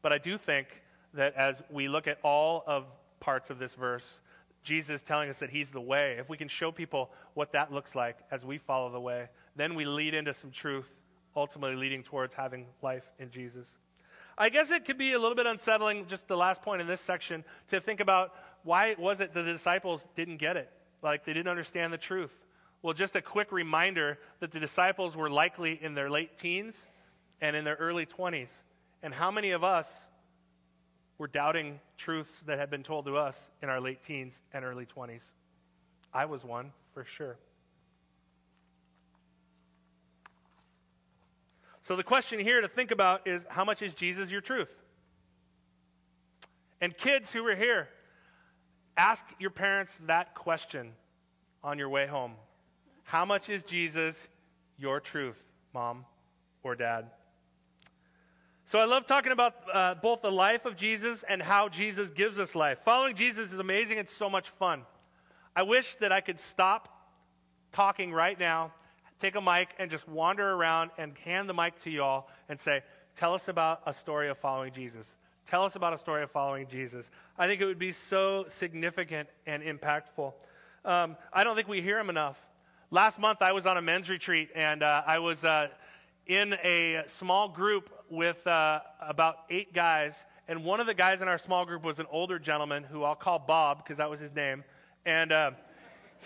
But 0.00 0.14
I 0.14 0.18
do 0.18 0.38
think 0.38 0.66
that 1.12 1.34
as 1.34 1.62
we 1.70 1.88
look 1.88 2.08
at 2.08 2.16
all 2.22 2.64
of 2.66 2.86
parts 3.20 3.50
of 3.50 3.58
this 3.58 3.74
verse, 3.74 4.22
Jesus 4.62 5.02
telling 5.02 5.28
us 5.28 5.40
that 5.40 5.50
He's 5.50 5.70
the 5.70 5.78
way, 5.78 6.16
if 6.18 6.30
we 6.30 6.38
can 6.38 6.48
show 6.48 6.72
people 6.72 7.10
what 7.34 7.52
that 7.52 7.70
looks 7.70 7.94
like 7.94 8.16
as 8.30 8.42
we 8.42 8.56
follow 8.56 8.90
the 8.90 8.98
way, 8.98 9.28
then 9.56 9.74
we 9.74 9.84
lead 9.84 10.14
into 10.14 10.32
some 10.32 10.52
truth, 10.52 10.88
ultimately 11.36 11.76
leading 11.76 12.02
towards 12.02 12.32
having 12.32 12.64
life 12.80 13.12
in 13.18 13.30
Jesus. 13.30 13.76
I 14.38 14.48
guess 14.48 14.70
it 14.70 14.86
could 14.86 14.96
be 14.96 15.12
a 15.12 15.18
little 15.18 15.36
bit 15.36 15.44
unsettling, 15.44 16.06
just 16.06 16.28
the 16.28 16.36
last 16.38 16.62
point 16.62 16.80
in 16.80 16.86
this 16.86 17.02
section, 17.02 17.44
to 17.68 17.78
think 17.78 18.00
about 18.00 18.32
why 18.62 18.94
was 18.98 19.20
it 19.20 19.34
the 19.34 19.42
disciples 19.42 20.06
didn't 20.16 20.38
get 20.38 20.56
it? 20.56 20.70
Like 21.04 21.26
they 21.26 21.34
didn't 21.34 21.48
understand 21.48 21.92
the 21.92 21.98
truth. 21.98 22.32
Well, 22.82 22.94
just 22.94 23.14
a 23.14 23.22
quick 23.22 23.52
reminder 23.52 24.18
that 24.40 24.50
the 24.50 24.58
disciples 24.58 25.14
were 25.16 25.30
likely 25.30 25.78
in 25.80 25.94
their 25.94 26.10
late 26.10 26.38
teens 26.38 26.76
and 27.40 27.54
in 27.54 27.64
their 27.64 27.76
early 27.76 28.06
20s. 28.06 28.48
And 29.02 29.12
how 29.12 29.30
many 29.30 29.50
of 29.50 29.62
us 29.62 30.08
were 31.18 31.28
doubting 31.28 31.78
truths 31.98 32.40
that 32.46 32.58
had 32.58 32.70
been 32.70 32.82
told 32.82 33.04
to 33.04 33.18
us 33.18 33.50
in 33.62 33.68
our 33.68 33.80
late 33.80 34.02
teens 34.02 34.40
and 34.52 34.64
early 34.64 34.86
20s? 34.86 35.22
I 36.12 36.24
was 36.24 36.42
one, 36.42 36.72
for 36.94 37.04
sure. 37.04 37.36
So 41.82 41.96
the 41.96 42.02
question 42.02 42.38
here 42.38 42.62
to 42.62 42.68
think 42.68 42.90
about 42.90 43.28
is 43.28 43.46
how 43.50 43.64
much 43.64 43.82
is 43.82 43.92
Jesus 43.92 44.30
your 44.30 44.40
truth? 44.40 44.70
And 46.80 46.96
kids 46.96 47.30
who 47.30 47.46
are 47.46 47.54
here, 47.54 47.88
ask 48.96 49.24
your 49.38 49.50
parents 49.50 49.98
that 50.06 50.34
question 50.34 50.92
on 51.62 51.78
your 51.78 51.88
way 51.88 52.06
home. 52.06 52.32
How 53.04 53.24
much 53.24 53.48
is 53.48 53.64
Jesus 53.64 54.28
your 54.78 55.00
truth, 55.00 55.42
mom 55.72 56.04
or 56.62 56.74
dad? 56.74 57.10
So 58.66 58.78
I 58.78 58.84
love 58.86 59.06
talking 59.06 59.32
about 59.32 59.54
uh, 59.72 59.94
both 59.94 60.22
the 60.22 60.32
life 60.32 60.64
of 60.64 60.76
Jesus 60.76 61.22
and 61.28 61.42
how 61.42 61.68
Jesus 61.68 62.10
gives 62.10 62.38
us 62.38 62.54
life. 62.54 62.78
Following 62.84 63.14
Jesus 63.14 63.52
is 63.52 63.58
amazing, 63.58 63.98
it's 63.98 64.14
so 64.14 64.30
much 64.30 64.48
fun. 64.48 64.82
I 65.54 65.62
wish 65.62 65.96
that 65.96 66.12
I 66.12 66.20
could 66.20 66.40
stop 66.40 66.88
talking 67.72 68.12
right 68.12 68.38
now 68.38 68.72
take 69.24 69.36
a 69.36 69.40
mic 69.40 69.74
and 69.78 69.90
just 69.90 70.06
wander 70.08 70.52
around 70.52 70.90
and 70.98 71.16
hand 71.18 71.48
the 71.48 71.54
mic 71.54 71.78
to 71.80 71.90
y'all 71.90 72.28
and 72.48 72.60
say, 72.60 72.82
Tell 73.16 73.32
us 73.32 73.46
about 73.46 73.80
a 73.86 73.94
story 73.94 74.28
of 74.28 74.36
following 74.38 74.72
Jesus. 74.72 75.16
Tell 75.46 75.64
us 75.64 75.76
about 75.76 75.92
a 75.92 75.98
story 75.98 76.22
of 76.22 76.30
following 76.30 76.66
Jesus. 76.66 77.10
I 77.36 77.46
think 77.46 77.60
it 77.60 77.66
would 77.66 77.78
be 77.78 77.92
so 77.92 78.46
significant 78.48 79.28
and 79.46 79.62
impactful. 79.62 80.32
Um, 80.86 81.16
I 81.32 81.44
don't 81.44 81.54
think 81.54 81.68
we 81.68 81.82
hear 81.82 81.98
him 81.98 82.08
enough. 82.08 82.38
Last 82.90 83.18
month, 83.18 83.42
I 83.42 83.52
was 83.52 83.66
on 83.66 83.76
a 83.76 83.82
men's 83.82 84.08
retreat, 84.08 84.50
and 84.54 84.82
uh, 84.82 85.02
I 85.06 85.18
was 85.18 85.44
uh, 85.44 85.68
in 86.26 86.54
a 86.64 87.02
small 87.06 87.48
group 87.48 87.90
with 88.08 88.46
uh, 88.46 88.80
about 89.00 89.36
eight 89.50 89.74
guys. 89.74 90.24
And 90.48 90.64
one 90.64 90.80
of 90.80 90.86
the 90.86 90.94
guys 90.94 91.20
in 91.20 91.28
our 91.28 91.38
small 91.38 91.66
group 91.66 91.82
was 91.82 91.98
an 91.98 92.06
older 92.10 92.38
gentleman 92.38 92.82
who 92.82 93.02
I'll 93.02 93.14
call 93.14 93.38
Bob 93.38 93.84
because 93.84 93.98
that 93.98 94.08
was 94.08 94.20
his 94.20 94.34
name. 94.34 94.64
And 95.04 95.30
uh, 95.30 95.50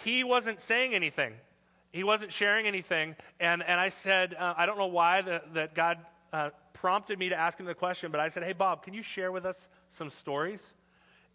he 0.05 0.23
wasn't 0.23 0.61
saying 0.61 0.95
anything. 0.95 1.35
He 1.93 2.05
wasn't 2.05 2.33
sharing 2.33 2.67
anything. 2.67 3.17
And, 3.41 3.65
and 3.65 3.81
I 3.81 3.89
said, 3.89 4.35
uh, 4.35 4.55
I 4.57 4.67
don't 4.67 4.79
know 4.79 4.87
why 4.87 5.41
that 5.55 5.75
God 5.75 5.99
uh, 6.33 6.51
prompted 6.81 7.19
me 7.19 7.29
to 7.29 7.37
ask 7.37 7.59
him 7.59 7.67
the 7.67 7.75
question, 7.75 8.11
but 8.11 8.21
I 8.21 8.29
said, 8.29 8.43
Hey, 8.43 8.53
Bob, 8.53 8.83
can 8.83 8.95
you 8.95 9.03
share 9.03 9.33
with 9.33 9.45
us 9.45 9.69
some 9.91 10.11
stories? 10.11 10.73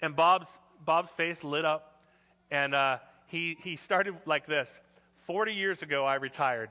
And 0.01 0.15
Bob's, 0.15 0.59
Bob's 0.83 1.11
face 1.11 1.43
lit 1.43 1.65
up, 1.65 2.01
and 2.51 2.75
uh, 2.75 2.97
he, 3.27 3.57
he 3.63 3.75
started 3.75 4.15
like 4.25 4.45
this 4.45 4.79
40 5.27 5.53
years 5.53 5.81
ago, 5.81 6.05
I 6.05 6.15
retired. 6.15 6.69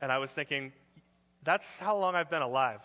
And 0.00 0.12
I 0.12 0.18
was 0.18 0.30
thinking, 0.30 0.72
That's 1.42 1.78
how 1.78 1.96
long 1.96 2.14
I've 2.14 2.30
been 2.30 2.42
alive. 2.42 2.80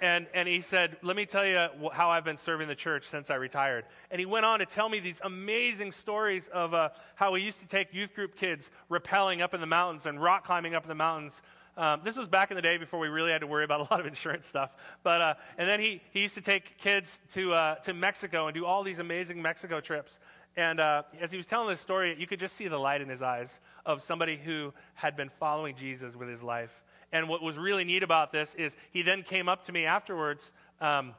And, 0.00 0.28
and 0.32 0.46
he 0.46 0.60
said, 0.60 0.96
Let 1.02 1.16
me 1.16 1.26
tell 1.26 1.46
you 1.46 1.68
how 1.92 2.10
I've 2.10 2.24
been 2.24 2.36
serving 2.36 2.68
the 2.68 2.76
church 2.76 3.08
since 3.08 3.30
I 3.30 3.34
retired. 3.34 3.84
And 4.10 4.20
he 4.20 4.26
went 4.26 4.44
on 4.44 4.60
to 4.60 4.66
tell 4.66 4.88
me 4.88 5.00
these 5.00 5.20
amazing 5.24 5.92
stories 5.92 6.48
of 6.52 6.74
uh, 6.74 6.90
how 7.14 7.34
he 7.34 7.42
used 7.42 7.60
to 7.60 7.66
take 7.66 7.92
youth 7.92 8.14
group 8.14 8.36
kids 8.36 8.70
rappelling 8.90 9.42
up 9.42 9.54
in 9.54 9.60
the 9.60 9.66
mountains 9.66 10.06
and 10.06 10.22
rock 10.22 10.44
climbing 10.44 10.74
up 10.74 10.84
in 10.84 10.88
the 10.88 10.94
mountains. 10.94 11.42
Um, 11.78 12.00
this 12.02 12.16
was 12.16 12.26
back 12.26 12.50
in 12.50 12.56
the 12.56 12.62
day 12.62 12.76
before 12.76 12.98
we 12.98 13.06
really 13.06 13.30
had 13.30 13.42
to 13.42 13.46
worry 13.46 13.62
about 13.62 13.78
a 13.78 13.84
lot 13.84 14.00
of 14.00 14.06
insurance 14.06 14.48
stuff. 14.48 14.72
But, 15.04 15.20
uh, 15.20 15.34
and 15.56 15.68
then 15.68 15.78
he, 15.78 16.02
he 16.10 16.22
used 16.22 16.34
to 16.34 16.40
take 16.40 16.76
kids 16.76 17.20
to, 17.34 17.54
uh, 17.54 17.74
to 17.76 17.94
Mexico 17.94 18.48
and 18.48 18.54
do 18.54 18.66
all 18.66 18.82
these 18.82 18.98
amazing 18.98 19.40
Mexico 19.40 19.80
trips. 19.80 20.18
And 20.56 20.80
uh, 20.80 21.04
as 21.20 21.30
he 21.30 21.36
was 21.36 21.46
telling 21.46 21.68
this 21.68 21.80
story, 21.80 22.16
you 22.18 22.26
could 22.26 22.40
just 22.40 22.56
see 22.56 22.66
the 22.66 22.78
light 22.78 23.00
in 23.00 23.08
his 23.08 23.22
eyes 23.22 23.60
of 23.86 24.02
somebody 24.02 24.36
who 24.36 24.74
had 24.94 25.16
been 25.16 25.30
following 25.38 25.76
Jesus 25.76 26.16
with 26.16 26.28
his 26.28 26.42
life. 26.42 26.82
And 27.12 27.28
what 27.28 27.42
was 27.42 27.56
really 27.56 27.84
neat 27.84 28.02
about 28.02 28.32
this 28.32 28.56
is 28.56 28.74
he 28.90 29.02
then 29.02 29.22
came 29.22 29.48
up 29.48 29.64
to 29.66 29.72
me 29.72 29.84
afterwards 29.84 30.50
um, 30.80 31.14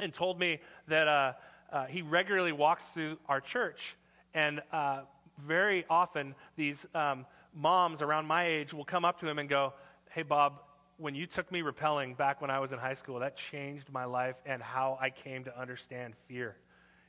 and 0.00 0.12
told 0.12 0.36
me 0.36 0.58
that 0.88 1.06
uh, 1.06 1.32
uh, 1.72 1.86
he 1.86 2.02
regularly 2.02 2.50
walks 2.50 2.86
through 2.86 3.18
our 3.28 3.40
church. 3.40 3.94
And 4.34 4.62
uh, 4.72 5.02
very 5.46 5.84
often, 5.88 6.34
these 6.56 6.84
um, 6.92 7.24
moms 7.54 8.02
around 8.02 8.26
my 8.26 8.46
age 8.46 8.74
will 8.74 8.84
come 8.84 9.04
up 9.04 9.20
to 9.20 9.28
him 9.28 9.38
and 9.38 9.48
go, 9.48 9.74
Hey, 10.14 10.22
Bob, 10.22 10.60
when 10.98 11.14
you 11.14 11.24
took 11.24 11.50
me 11.50 11.62
rappelling 11.62 12.18
back 12.18 12.42
when 12.42 12.50
I 12.50 12.58
was 12.58 12.74
in 12.74 12.78
high 12.78 12.92
school, 12.92 13.20
that 13.20 13.34
changed 13.34 13.90
my 13.90 14.04
life 14.04 14.36
and 14.44 14.62
how 14.62 14.98
I 15.00 15.08
came 15.08 15.42
to 15.44 15.58
understand 15.58 16.12
fear. 16.28 16.54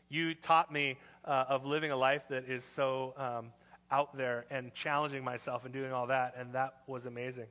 You 0.08 0.34
taught 0.34 0.72
me 0.72 0.98
uh, 1.26 1.44
of 1.50 1.66
living 1.66 1.92
a 1.92 1.98
life 1.98 2.22
that 2.30 2.46
is 2.48 2.64
so 2.64 3.14
um, 3.18 3.52
out 3.92 4.16
there 4.16 4.46
and 4.50 4.74
challenging 4.74 5.22
myself 5.22 5.66
and 5.66 5.74
doing 5.74 5.92
all 5.92 6.08
that, 6.08 6.36
and 6.40 6.54
that 6.56 6.76
was 6.88 7.06
amazing. 7.06 7.48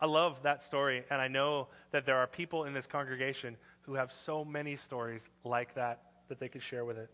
I 0.00 0.06
love 0.06 0.42
that 0.42 0.60
story, 0.60 1.04
and 1.08 1.20
I 1.20 1.28
know 1.28 1.68
that 1.92 2.04
there 2.04 2.16
are 2.16 2.26
people 2.26 2.64
in 2.64 2.74
this 2.74 2.88
congregation 2.88 3.56
who 3.82 3.94
have 3.94 4.10
so 4.10 4.44
many 4.44 4.74
stories 4.74 5.28
like 5.44 5.76
that 5.76 6.02
that 6.26 6.40
they 6.40 6.48
could 6.48 6.62
share 6.62 6.84
with 6.84 6.98
it. 6.98 7.10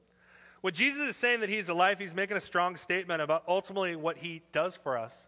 What 0.63 0.73
Jesus 0.73 1.11
is 1.11 1.17
saying 1.17 1.41
that 1.41 1.51
he's 1.51 1.69
alive, 1.69 1.99
he's 1.99 2.15
making 2.15 2.39
a 2.39 2.41
strong 2.41 2.77
statement 2.77 3.21
about 3.21 3.45
ultimately 3.47 3.97
what 3.97 4.17
he 4.17 4.41
does 4.51 4.77
for 4.77 4.97
us. 4.97 5.27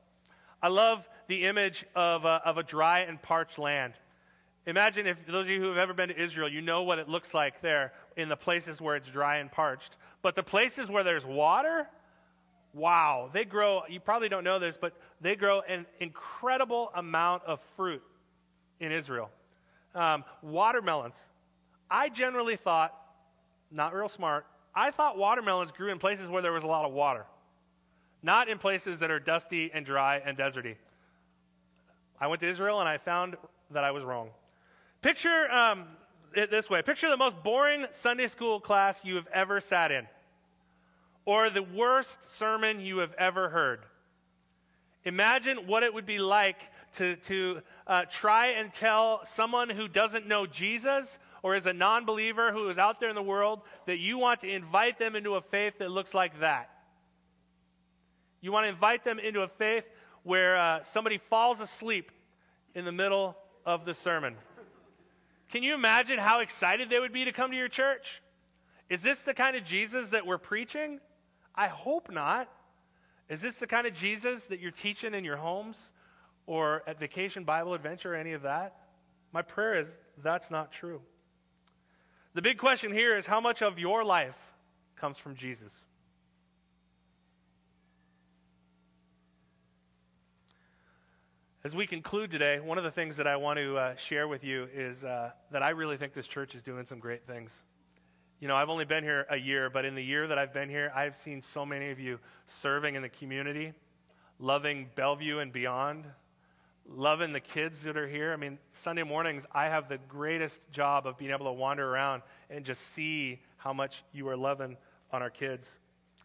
I 0.63 0.69
love 0.69 1.09
the 1.29 1.45
image 1.45 1.85
of 1.95 2.25
a, 2.25 2.41
of 2.45 2.57
a 2.57 2.63
dry 2.63 3.01
and 3.01 3.21
parched 3.21 3.59
land. 3.59 3.95
Imagine 4.67 5.07
if 5.09 5.27
those 5.27 5.47
of 5.47 5.51
you 5.51 5.61
who 5.61 5.69
have 5.69 5.79
ever 5.79 5.93
been 5.93 6.09
to 6.09 6.23
Israel, 6.23 6.49
you 6.49 6.61
know 6.61 6.85
what 6.85 7.01
it 7.01 7.09
looks 7.09 7.35
like 7.35 7.61
there 7.63 7.93
in 8.17 8.29
the 8.29 8.37
places 8.37 8.81
where 8.81 8.95
it's 8.95 9.09
dry 9.09 9.39
and 9.39 9.51
parched. 9.51 9.97
But 10.23 10.37
the 10.37 10.43
places 10.45 10.89
where 10.89 11.03
there's 11.03 11.27
water, 11.27 11.89
wow, 12.73 13.29
they 13.33 13.45
grow, 13.45 13.83
you 13.89 13.99
probably 13.99 14.29
don't 14.29 14.45
know 14.45 14.61
this, 14.61 14.79
but 14.81 14.95
they 15.21 15.35
grow 15.35 15.63
an 15.63 15.85
incredible 15.99 16.93
amount 16.95 17.43
of 17.45 17.59
fruit 17.77 18.03
in 18.79 18.93
Israel. 18.93 19.31
Um, 19.97 20.25
watermelons. 20.43 21.17
I 21.91 22.09
generally 22.09 22.57
thought, 22.57 22.95
not 23.73 23.95
real 23.95 24.09
smart, 24.09 24.47
I 24.75 24.93
thought 24.93 25.19
watermelons 25.19 25.73
grew 25.73 25.91
in 25.91 25.99
places 25.99 26.29
where 26.29 26.41
there 26.41 26.53
was 26.53 26.65
a 26.65 26.69
lot 26.69 26.85
of 26.85 26.93
water, 26.93 27.27
not 28.23 28.49
in 28.49 28.59
places 28.59 29.01
that 29.01 29.11
are 29.11 29.21
dusty 29.21 29.71
and 29.73 29.85
dry 29.85 30.23
and 30.25 30.37
deserty. 30.37 30.77
I 32.21 32.29
went 32.29 32.41
to 32.41 32.49
Israel 32.49 32.81
and 32.81 32.89
I 32.89 32.99
found 32.99 33.37
that 33.71 33.85
I 33.85 33.91
was 33.91 34.05
wrong. 34.05 34.31
Picture 35.01 35.51
um, 35.51 35.87
it 36.35 36.51
this 36.51 36.71
way 36.71 36.83
picture 36.83 37.09
the 37.11 37.17
most 37.17 37.43
boring 37.43 37.87
Sunday 37.93 38.29
school 38.29 38.61
class 38.61 39.05
you 39.05 39.17
have 39.17 39.27
ever 39.33 39.61
sat 39.61 39.91
in, 39.91 40.07
or 41.25 41.51
the 41.51 41.63
worst 41.63 42.33
sermon 42.37 42.81
you 42.81 42.99
have 42.99 43.15
ever 43.19 43.49
heard. 43.49 43.81
Imagine 45.05 45.67
what 45.67 45.83
it 45.83 45.93
would 45.93 46.07
be 46.07 46.19
like 46.19 46.61
to, 46.97 47.17
to 47.17 47.61
uh, 47.87 48.05
try 48.05 48.49
and 48.49 48.73
tell 48.73 49.23
someone 49.25 49.69
who 49.69 49.89
doesn't 49.89 50.29
know 50.29 50.47
Jesus 50.47 51.19
or 51.43 51.57
is 51.57 51.67
a 51.67 51.73
non 51.73 52.07
believer 52.07 52.53
who 52.53 52.69
is 52.69 52.79
out 52.79 53.01
there 53.01 53.09
in 53.09 53.17
the 53.17 53.23
world 53.23 53.63
that 53.87 53.99
you 53.99 54.19
want 54.19 54.41
to 54.43 54.49
invite 54.49 54.99
them 54.99 55.17
into 55.17 55.35
a 55.35 55.41
faith 55.41 55.75
that 55.79 55.91
looks 55.91 56.15
like 56.15 56.39
that. 56.41 56.71
You 58.43 58.53
want 58.53 58.65
to 58.65 58.69
invite 58.69 59.05
them 59.05 59.19
into 59.19 59.41
a 59.41 59.49
faith 59.49 59.85
where 60.25 60.57
uh, 60.57 60.83
somebody 60.83 61.19
falls 61.31 61.61
asleep 61.61 62.13
in 62.75 62.85
the 62.85 62.93
middle 62.93 63.37
of 63.65 63.85
the 63.85 63.95
sermon. 63.95 64.35
Can 65.51 65.63
you 65.63 65.75
imagine 65.75 66.19
how 66.19 66.41
excited 66.41 66.91
they 66.91 66.99
would 66.99 67.13
be 67.13 67.25
to 67.25 67.33
come 67.33 67.51
to 67.53 67.57
your 67.57 67.69
church? 67.69 68.21
Is 68.91 69.01
this 69.01 69.23
the 69.23 69.33
kind 69.33 69.57
of 69.57 69.65
Jesus 69.65 70.11
that 70.11 70.27
we're 70.27 70.39
preaching? 70.39 71.01
I 71.55 71.69
hope 71.69 72.11
not. 72.11 72.49
Is 73.29 73.41
this 73.41 73.57
the 73.57 73.67
kind 73.67 73.87
of 73.87 73.95
Jesus 73.95 74.47
that 74.47 74.61
you're 74.61 74.71
teaching 74.71 75.15
in 75.15 75.25
your 75.25 75.37
homes 75.37 75.93
or 76.47 76.83
at 76.87 76.99
Vacation 76.99 77.45
Bible 77.45 77.75
Adventure 77.75 78.15
or 78.15 78.17
any 78.17 78.33
of 78.33 78.43
that? 78.43 78.77
My 79.33 79.43
prayer 79.43 79.79
is 79.79 79.97
that's 80.23 80.51
not 80.51 80.73
true. 80.73 81.01
The 82.35 82.43
big 82.43 82.59
question 82.59 82.93
here 82.93 83.17
is 83.17 83.27
how 83.27 83.41
much 83.41 83.63
of 83.63 83.79
your 83.79 84.05
life 84.05 84.53
comes 84.97 85.17
from 85.17 85.37
Jesus? 85.37 85.85
As 91.65 91.77
we 91.77 91.87
conclude 91.87 92.33
today, 92.33 92.59
one 92.59 92.77
of 92.77 92.83
the 92.83 92.91
things 92.91 93.17
that 93.19 93.29
I 93.29 93.37
want 93.37 93.57
to 93.61 93.77
uh, 93.77 93.95
share 93.95 94.27
with 94.27 94.43
you 94.43 94.67
is 94.75 95.05
uh, 95.05 95.31
that 95.53 95.63
I 95.63 95.71
really 95.71 95.97
think 95.97 96.13
this 96.13 96.27
church 96.27 96.57
is 96.57 96.63
doing 96.63 96.85
some 96.85 96.99
great 96.99 97.25
things. 97.25 97.63
You 98.41 98.49
know, 98.49 98.57
I've 98.57 98.69
only 98.69 98.85
been 98.85 99.05
here 99.05 99.27
a 99.31 99.37
year, 99.37 99.71
but 99.71 99.85
in 99.85 99.95
the 99.95 100.03
year 100.03 100.27
that 100.27 100.39
I've 100.39 100.53
been 100.53 100.69
here, 100.69 100.91
I've 100.93 101.15
seen 101.15 101.41
so 101.41 101.65
many 101.65 101.93
of 101.93 102.01
you 102.01 102.19
serving 102.49 102.97
in 102.97 103.03
the 103.03 103.09
community, 103.09 103.75
loving 104.41 104.89
Bellevue 104.97 105.39
and 105.39 105.53
beyond, 105.53 106.07
loving 106.85 107.33
the 107.33 107.39
kids 107.39 107.85
that 107.85 107.97
are 107.97 108.09
here. 108.09 108.33
I 108.33 108.37
mean, 108.37 108.59
Sunday 108.73 109.05
mornings, 109.05 109.47
I 109.53 109.67
have 109.67 109.89
the 109.89 109.99
greatest 110.09 110.69
job 110.73 111.07
of 111.07 111.17
being 111.17 111.31
able 111.31 111.47
to 111.47 111.53
wander 111.53 111.89
around 111.89 112.23
and 112.51 112.65
just 112.65 112.89
see 112.89 113.39
how 113.59 113.73
much 113.73 114.03
you 114.13 114.29
are 114.29 114.37
loving 114.37 114.77
on 115.13 115.23
our 115.23 115.31
kids. 115.31 115.79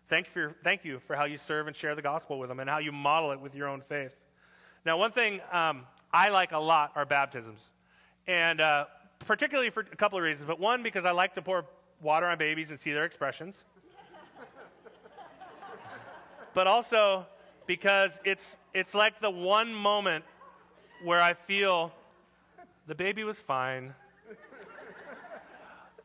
Thank 0.10 0.26
you 0.26 0.32
for, 0.34 0.56
thank 0.64 0.84
you 0.84 1.00
for 1.06 1.16
how 1.16 1.26
you 1.26 1.38
serve 1.38 1.68
and 1.68 1.76
share 1.76 1.94
the 1.94 2.02
gospel 2.02 2.40
with 2.40 2.50
them 2.50 2.60
and 2.60 2.68
how 2.68 2.80
you 2.80 2.92
model 2.92 3.34
it 3.34 3.40
with 3.40 3.54
your 3.54 3.68
own 3.68 3.82
faith. 3.88 4.16
Now, 4.88 4.96
one 4.96 5.12
thing 5.12 5.42
um, 5.52 5.82
I 6.14 6.30
like 6.30 6.54
a 6.54 6.58
lot 6.58 6.94
are 6.96 7.06
baptisms, 7.06 7.72
and 8.26 8.62
uh, 8.62 8.86
particularly 9.20 9.70
for 9.70 9.82
a 9.82 9.96
couple 9.98 10.18
of 10.18 10.24
reasons. 10.24 10.48
But 10.48 10.62
one, 10.62 10.82
because 10.82 11.04
I 11.04 11.12
like 11.12 11.34
to 11.34 11.42
pour 11.42 11.66
water 12.02 12.26
on 12.26 12.38
babies 12.38 12.70
and 12.70 12.80
see 12.80 12.94
their 12.94 13.04
expressions. 13.04 13.66
but 16.54 16.68
also 16.68 17.26
because 17.66 18.18
it's, 18.24 18.56
it's 18.74 18.96
like 18.96 19.20
the 19.20 19.30
one 19.30 19.74
moment 19.74 20.24
where 21.04 21.22
I 21.22 21.34
feel 21.34 21.92
the 22.88 22.96
baby 22.96 23.26
was 23.26 23.42
fine. 23.42 23.94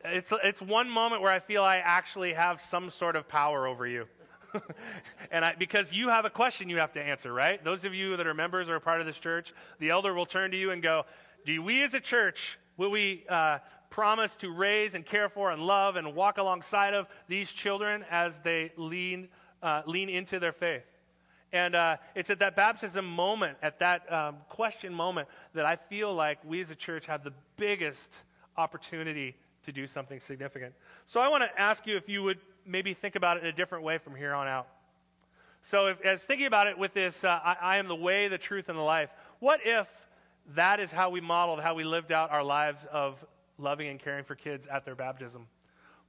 It's, 0.03 0.33
it's 0.43 0.61
one 0.61 0.89
moment 0.89 1.21
where 1.21 1.31
I 1.31 1.39
feel 1.39 1.63
I 1.63 1.77
actually 1.77 2.33
have 2.33 2.59
some 2.59 2.89
sort 2.89 3.15
of 3.15 3.29
power 3.29 3.65
over 3.65 3.87
you. 3.87 4.07
and 5.31 5.45
I, 5.45 5.55
because 5.55 5.91
you 5.91 6.09
have 6.09 6.25
a 6.25 6.29
question 6.29 6.69
you 6.69 6.77
have 6.77 6.93
to 6.93 7.01
answer, 7.01 7.33
right? 7.33 7.63
Those 7.63 7.85
of 7.85 7.93
you 7.93 8.17
that 8.17 8.27
are 8.27 8.33
members 8.33 8.69
or 8.69 8.75
a 8.75 8.81
part 8.81 8.99
of 8.99 9.07
this 9.07 9.17
church, 9.17 9.53
the 9.79 9.89
elder 9.89 10.13
will 10.13 10.25
turn 10.25 10.51
to 10.51 10.57
you 10.57 10.71
and 10.71 10.81
go, 10.81 11.05
Do 11.45 11.61
we 11.61 11.83
as 11.83 11.93
a 11.93 11.99
church, 11.99 12.59
will 12.77 12.91
we 12.91 13.25
uh, 13.29 13.59
promise 13.89 14.35
to 14.37 14.51
raise 14.51 14.95
and 14.95 15.05
care 15.05 15.29
for 15.29 15.51
and 15.51 15.61
love 15.61 15.95
and 15.95 16.15
walk 16.15 16.37
alongside 16.37 16.93
of 16.93 17.07
these 17.27 17.51
children 17.51 18.03
as 18.09 18.39
they 18.39 18.71
lean, 18.77 19.27
uh, 19.61 19.81
lean 19.85 20.09
into 20.09 20.39
their 20.39 20.53
faith? 20.53 20.83
And 21.51 21.75
uh, 21.75 21.97
it's 22.15 22.31
at 22.31 22.39
that 22.39 22.55
baptism 22.55 23.05
moment, 23.05 23.57
at 23.61 23.77
that 23.79 24.11
um, 24.11 24.37
question 24.49 24.91
moment, 24.91 25.27
that 25.53 25.65
I 25.65 25.75
feel 25.75 26.13
like 26.13 26.39
we 26.43 26.61
as 26.61 26.71
a 26.71 26.75
church 26.75 27.05
have 27.05 27.23
the 27.23 27.33
biggest 27.57 28.15
opportunity 28.57 29.35
to 29.63 29.71
do 29.71 29.87
something 29.87 30.19
significant. 30.19 30.73
So 31.05 31.21
I 31.21 31.27
want 31.27 31.43
to 31.43 31.61
ask 31.61 31.85
you 31.85 31.95
if 31.95 32.09
you 32.09 32.23
would 32.23 32.39
maybe 32.65 32.93
think 32.93 33.15
about 33.15 33.37
it 33.37 33.43
in 33.43 33.49
a 33.49 33.53
different 33.53 33.83
way 33.83 33.97
from 33.97 34.15
here 34.15 34.33
on 34.33 34.47
out. 34.47 34.67
So, 35.61 35.87
if, 35.87 36.01
as 36.01 36.23
thinking 36.23 36.47
about 36.47 36.67
it 36.67 36.77
with 36.77 36.93
this, 36.93 37.23
uh, 37.23 37.27
I, 37.27 37.55
I 37.61 37.77
am 37.77 37.87
the 37.87 37.95
way, 37.95 38.27
the 38.27 38.37
truth, 38.37 38.67
and 38.67 38.77
the 38.77 38.83
life, 38.83 39.09
what 39.39 39.61
if 39.63 39.87
that 40.55 40.79
is 40.79 40.91
how 40.91 41.09
we 41.09 41.21
modeled, 41.21 41.61
how 41.61 41.73
we 41.73 41.83
lived 41.83 42.11
out 42.11 42.31
our 42.31 42.43
lives 42.43 42.85
of 42.91 43.23
loving 43.57 43.87
and 43.87 43.99
caring 43.99 44.25
for 44.25 44.35
kids 44.35 44.67
at 44.67 44.83
their 44.83 44.95
baptism? 44.95 45.47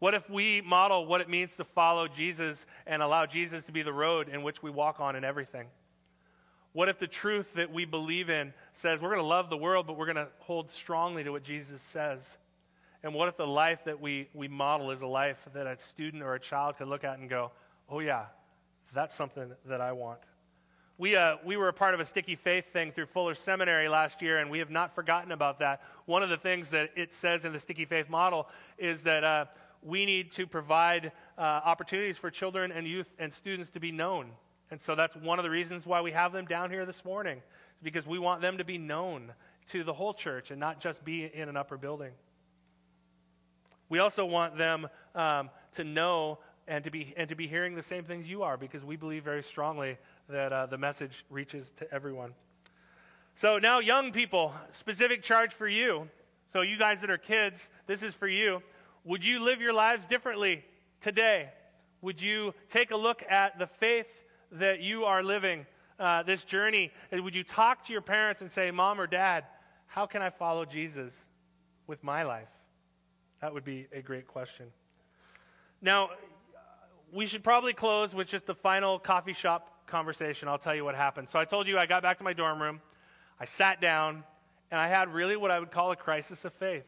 What 0.00 0.14
if 0.14 0.28
we 0.28 0.60
model 0.60 1.06
what 1.06 1.20
it 1.20 1.28
means 1.28 1.56
to 1.56 1.64
follow 1.64 2.08
Jesus 2.08 2.66
and 2.86 3.00
allow 3.00 3.26
Jesus 3.26 3.64
to 3.64 3.72
be 3.72 3.82
the 3.82 3.92
road 3.92 4.28
in 4.28 4.42
which 4.42 4.62
we 4.62 4.70
walk 4.70 5.00
on 5.00 5.14
in 5.14 5.24
everything? 5.24 5.68
What 6.72 6.88
if 6.88 6.98
the 6.98 7.06
truth 7.06 7.46
that 7.54 7.72
we 7.72 7.84
believe 7.84 8.28
in 8.28 8.52
says 8.72 9.00
we're 9.00 9.10
going 9.10 9.20
to 9.20 9.26
love 9.26 9.48
the 9.48 9.56
world, 9.56 9.86
but 9.86 9.96
we're 9.96 10.12
going 10.12 10.16
to 10.16 10.28
hold 10.40 10.70
strongly 10.70 11.22
to 11.22 11.30
what 11.30 11.44
Jesus 11.44 11.80
says? 11.80 12.36
And 13.04 13.12
what 13.12 13.28
if 13.28 13.36
the 13.36 13.46
life 13.46 13.84
that 13.84 14.00
we, 14.00 14.28
we 14.32 14.48
model 14.48 14.90
is 14.90 15.02
a 15.02 15.06
life 15.06 15.46
that 15.52 15.66
a 15.66 15.78
student 15.78 16.22
or 16.22 16.34
a 16.34 16.40
child 16.40 16.78
could 16.78 16.88
look 16.88 17.04
at 17.04 17.18
and 17.18 17.28
go, 17.28 17.52
oh, 17.90 18.00
yeah, 18.00 18.24
that's 18.94 19.14
something 19.14 19.52
that 19.66 19.82
I 19.82 19.92
want? 19.92 20.20
We, 20.96 21.14
uh, 21.14 21.36
we 21.44 21.58
were 21.58 21.68
a 21.68 21.72
part 21.74 21.92
of 21.92 22.00
a 22.00 22.06
sticky 22.06 22.36
faith 22.36 22.72
thing 22.72 22.92
through 22.92 23.06
Fuller 23.06 23.34
Seminary 23.34 23.88
last 23.88 24.22
year, 24.22 24.38
and 24.38 24.50
we 24.50 24.60
have 24.60 24.70
not 24.70 24.94
forgotten 24.94 25.32
about 25.32 25.58
that. 25.58 25.82
One 26.06 26.22
of 26.22 26.30
the 26.30 26.38
things 26.38 26.70
that 26.70 26.92
it 26.96 27.12
says 27.12 27.44
in 27.44 27.52
the 27.52 27.58
sticky 27.58 27.84
faith 27.84 28.08
model 28.08 28.48
is 28.78 29.02
that 29.02 29.22
uh, 29.22 29.44
we 29.82 30.06
need 30.06 30.32
to 30.32 30.46
provide 30.46 31.12
uh, 31.36 31.42
opportunities 31.42 32.16
for 32.16 32.30
children 32.30 32.72
and 32.72 32.86
youth 32.86 33.12
and 33.18 33.30
students 33.30 33.68
to 33.72 33.80
be 33.80 33.92
known. 33.92 34.30
And 34.70 34.80
so 34.80 34.94
that's 34.94 35.14
one 35.14 35.38
of 35.38 35.42
the 35.42 35.50
reasons 35.50 35.84
why 35.84 36.00
we 36.00 36.12
have 36.12 36.32
them 36.32 36.46
down 36.46 36.70
here 36.70 36.86
this 36.86 37.04
morning, 37.04 37.42
because 37.82 38.06
we 38.06 38.18
want 38.18 38.40
them 38.40 38.56
to 38.56 38.64
be 38.64 38.78
known 38.78 39.34
to 39.68 39.84
the 39.84 39.92
whole 39.92 40.14
church 40.14 40.50
and 40.50 40.58
not 40.58 40.80
just 40.80 41.04
be 41.04 41.24
in 41.24 41.50
an 41.50 41.56
upper 41.58 41.76
building. 41.76 42.12
We 43.94 44.00
also 44.00 44.26
want 44.26 44.58
them 44.58 44.88
um, 45.14 45.50
to 45.74 45.84
know 45.84 46.40
and 46.66 46.82
to, 46.82 46.90
be, 46.90 47.14
and 47.16 47.28
to 47.28 47.36
be 47.36 47.46
hearing 47.46 47.76
the 47.76 47.82
same 47.82 48.02
things 48.02 48.28
you 48.28 48.42
are 48.42 48.56
because 48.56 48.84
we 48.84 48.96
believe 48.96 49.22
very 49.22 49.44
strongly 49.44 49.98
that 50.28 50.52
uh, 50.52 50.66
the 50.66 50.76
message 50.76 51.24
reaches 51.30 51.70
to 51.76 51.88
everyone. 51.94 52.34
So, 53.36 53.58
now, 53.58 53.78
young 53.78 54.10
people, 54.10 54.52
specific 54.72 55.22
charge 55.22 55.54
for 55.54 55.68
you. 55.68 56.08
So, 56.52 56.62
you 56.62 56.76
guys 56.76 57.02
that 57.02 57.10
are 57.10 57.18
kids, 57.18 57.70
this 57.86 58.02
is 58.02 58.14
for 58.14 58.26
you. 58.26 58.64
Would 59.04 59.24
you 59.24 59.38
live 59.38 59.60
your 59.60 59.72
lives 59.72 60.06
differently 60.06 60.64
today? 61.00 61.50
Would 62.02 62.20
you 62.20 62.52
take 62.68 62.90
a 62.90 62.96
look 62.96 63.22
at 63.30 63.60
the 63.60 63.68
faith 63.68 64.08
that 64.50 64.80
you 64.80 65.04
are 65.04 65.22
living, 65.22 65.66
uh, 66.00 66.24
this 66.24 66.42
journey? 66.42 66.90
And 67.12 67.22
would 67.22 67.36
you 67.36 67.44
talk 67.44 67.86
to 67.86 67.92
your 67.92 68.02
parents 68.02 68.40
and 68.40 68.50
say, 68.50 68.72
Mom 68.72 69.00
or 69.00 69.06
Dad, 69.06 69.44
how 69.86 70.04
can 70.06 70.20
I 70.20 70.30
follow 70.30 70.64
Jesus 70.64 71.28
with 71.86 72.02
my 72.02 72.24
life? 72.24 72.48
That 73.44 73.52
would 73.52 73.62
be 73.62 73.86
a 73.92 74.00
great 74.00 74.26
question. 74.26 74.68
Now, 75.82 76.08
we 77.12 77.26
should 77.26 77.44
probably 77.44 77.74
close 77.74 78.14
with 78.14 78.26
just 78.26 78.46
the 78.46 78.54
final 78.54 78.98
coffee 78.98 79.34
shop 79.34 79.86
conversation. 79.86 80.48
I'll 80.48 80.56
tell 80.56 80.74
you 80.74 80.82
what 80.82 80.94
happened. 80.94 81.28
So 81.28 81.38
I 81.38 81.44
told 81.44 81.68
you 81.68 81.76
I 81.76 81.84
got 81.84 82.02
back 82.02 82.16
to 82.16 82.24
my 82.24 82.32
dorm 82.32 82.62
room, 82.62 82.80
I 83.38 83.44
sat 83.44 83.82
down, 83.82 84.24
and 84.70 84.80
I 84.80 84.88
had 84.88 85.12
really 85.12 85.36
what 85.36 85.50
I 85.50 85.60
would 85.60 85.70
call 85.70 85.92
a 85.92 85.96
crisis 85.96 86.46
of 86.46 86.54
faith. 86.54 86.86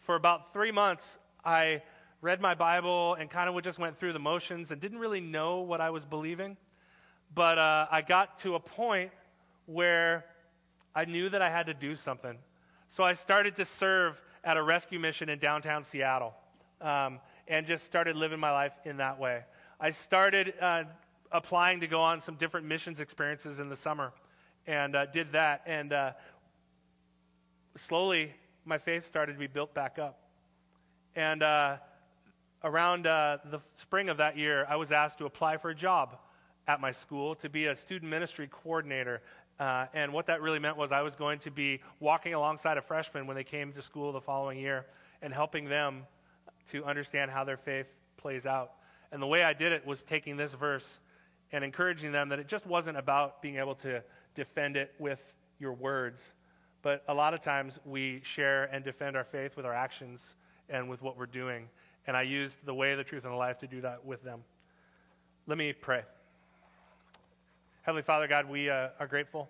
For 0.00 0.16
about 0.16 0.52
three 0.52 0.70
months, 0.70 1.16
I 1.46 1.80
read 2.20 2.42
my 2.42 2.54
Bible 2.54 3.14
and 3.14 3.30
kind 3.30 3.48
of 3.48 3.62
just 3.62 3.78
went 3.78 3.98
through 3.98 4.12
the 4.12 4.18
motions 4.18 4.72
and 4.72 4.82
didn't 4.82 4.98
really 4.98 5.22
know 5.22 5.60
what 5.60 5.80
I 5.80 5.88
was 5.88 6.04
believing. 6.04 6.58
But 7.34 7.56
uh, 7.56 7.86
I 7.90 8.02
got 8.02 8.36
to 8.40 8.54
a 8.54 8.60
point 8.60 9.12
where 9.64 10.26
I 10.94 11.06
knew 11.06 11.30
that 11.30 11.40
I 11.40 11.48
had 11.48 11.64
to 11.68 11.74
do 11.74 11.96
something. 11.96 12.36
So 12.90 13.02
I 13.02 13.14
started 13.14 13.56
to 13.56 13.64
serve 13.64 14.20
at 14.44 14.56
a 14.56 14.62
rescue 14.62 14.98
mission 14.98 15.28
in 15.28 15.38
downtown 15.38 15.84
Seattle 15.84 16.34
um, 16.80 17.20
and 17.48 17.66
just 17.66 17.84
started 17.84 18.16
living 18.16 18.40
my 18.40 18.50
life 18.50 18.72
in 18.84 18.98
that 18.98 19.18
way. 19.18 19.42
I 19.78 19.90
started 19.90 20.54
uh, 20.60 20.84
applying 21.32 21.80
to 21.80 21.86
go 21.86 22.00
on 22.00 22.20
some 22.20 22.36
different 22.36 22.66
missions 22.66 23.00
experiences 23.00 23.58
in 23.58 23.68
the 23.68 23.76
summer 23.76 24.12
and 24.66 24.94
uh, 24.96 25.06
did 25.06 25.32
that. 25.32 25.62
And 25.66 25.92
uh, 25.92 26.12
slowly, 27.76 28.32
my 28.64 28.78
faith 28.78 29.06
started 29.06 29.34
to 29.34 29.38
be 29.38 29.46
built 29.46 29.74
back 29.74 29.98
up. 29.98 30.20
And 31.16 31.42
uh, 31.42 31.76
around 32.62 33.06
uh, 33.06 33.38
the 33.50 33.60
spring 33.76 34.08
of 34.08 34.18
that 34.18 34.36
year, 34.36 34.66
I 34.68 34.76
was 34.76 34.92
asked 34.92 35.18
to 35.18 35.26
apply 35.26 35.56
for 35.56 35.70
a 35.70 35.74
job 35.74 36.16
at 36.68 36.80
my 36.80 36.92
school 36.92 37.34
to 37.36 37.48
be 37.48 37.66
a 37.66 37.74
student 37.74 38.10
ministry 38.10 38.48
coordinator 38.50 39.22
uh, 39.60 39.86
and 39.92 40.10
what 40.12 40.26
that 40.26 40.40
really 40.40 40.58
meant 40.58 40.78
was 40.78 40.90
I 40.90 41.02
was 41.02 41.14
going 41.14 41.38
to 41.40 41.50
be 41.50 41.80
walking 42.00 42.32
alongside 42.32 42.78
a 42.78 42.82
freshman 42.82 43.26
when 43.26 43.36
they 43.36 43.44
came 43.44 43.72
to 43.72 43.82
school 43.82 44.10
the 44.10 44.20
following 44.20 44.58
year 44.58 44.86
and 45.20 45.34
helping 45.34 45.66
them 45.66 46.06
to 46.70 46.82
understand 46.86 47.30
how 47.30 47.44
their 47.44 47.58
faith 47.58 47.86
plays 48.16 48.46
out. 48.46 48.72
And 49.12 49.20
the 49.20 49.26
way 49.26 49.42
I 49.42 49.52
did 49.52 49.72
it 49.72 49.86
was 49.86 50.02
taking 50.02 50.38
this 50.38 50.54
verse 50.54 50.98
and 51.52 51.62
encouraging 51.62 52.10
them 52.10 52.30
that 52.30 52.38
it 52.38 52.48
just 52.48 52.64
wasn't 52.66 52.96
about 52.96 53.42
being 53.42 53.56
able 53.56 53.74
to 53.76 54.02
defend 54.34 54.78
it 54.78 54.94
with 54.98 55.20
your 55.58 55.74
words, 55.74 56.32
but 56.80 57.04
a 57.08 57.12
lot 57.12 57.34
of 57.34 57.42
times 57.42 57.78
we 57.84 58.22
share 58.24 58.64
and 58.72 58.82
defend 58.82 59.14
our 59.14 59.24
faith 59.24 59.56
with 59.56 59.66
our 59.66 59.74
actions 59.74 60.36
and 60.70 60.88
with 60.88 61.02
what 61.02 61.18
we're 61.18 61.26
doing. 61.26 61.68
And 62.06 62.16
I 62.16 62.22
used 62.22 62.64
the 62.64 62.72
way, 62.72 62.94
the 62.94 63.04
truth, 63.04 63.24
and 63.24 63.32
the 63.32 63.36
life 63.36 63.58
to 63.58 63.66
do 63.66 63.82
that 63.82 64.06
with 64.06 64.22
them. 64.22 64.42
Let 65.46 65.58
me 65.58 65.74
pray. 65.74 66.02
Heavenly 67.82 68.02
Father, 68.02 68.28
God, 68.28 68.46
we 68.46 68.68
uh, 68.68 68.88
are 69.00 69.06
grateful 69.06 69.48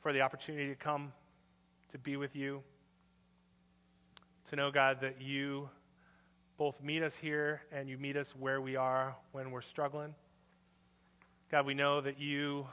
for 0.00 0.12
the 0.12 0.20
opportunity 0.20 0.68
to 0.68 0.76
come 0.76 1.12
to 1.90 1.98
be 1.98 2.16
with 2.16 2.36
you, 2.36 2.62
to 4.48 4.56
know, 4.56 4.70
God, 4.70 4.98
that 5.00 5.20
you 5.20 5.68
both 6.56 6.80
meet 6.80 7.02
us 7.02 7.16
here 7.16 7.62
and 7.72 7.88
you 7.88 7.98
meet 7.98 8.16
us 8.16 8.32
where 8.38 8.60
we 8.60 8.76
are 8.76 9.16
when 9.32 9.50
we're 9.50 9.60
struggling. 9.60 10.14
God, 11.50 11.66
we 11.66 11.74
know 11.74 12.00
that 12.00 12.20
you 12.20 12.64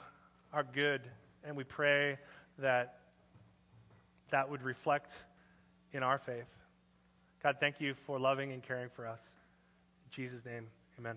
are 0.52 0.62
good, 0.62 1.00
and 1.42 1.56
we 1.56 1.64
pray 1.64 2.16
that 2.58 2.98
that 4.30 4.48
would 4.48 4.62
reflect 4.62 5.14
in 5.92 6.04
our 6.04 6.18
faith. 6.18 6.46
God, 7.42 7.56
thank 7.58 7.80
you 7.80 7.94
for 8.06 8.20
loving 8.20 8.52
and 8.52 8.62
caring 8.62 8.88
for 8.88 9.04
us. 9.04 9.20
In 10.04 10.10
Jesus' 10.12 10.44
name, 10.44 10.68
amen. 10.98 11.16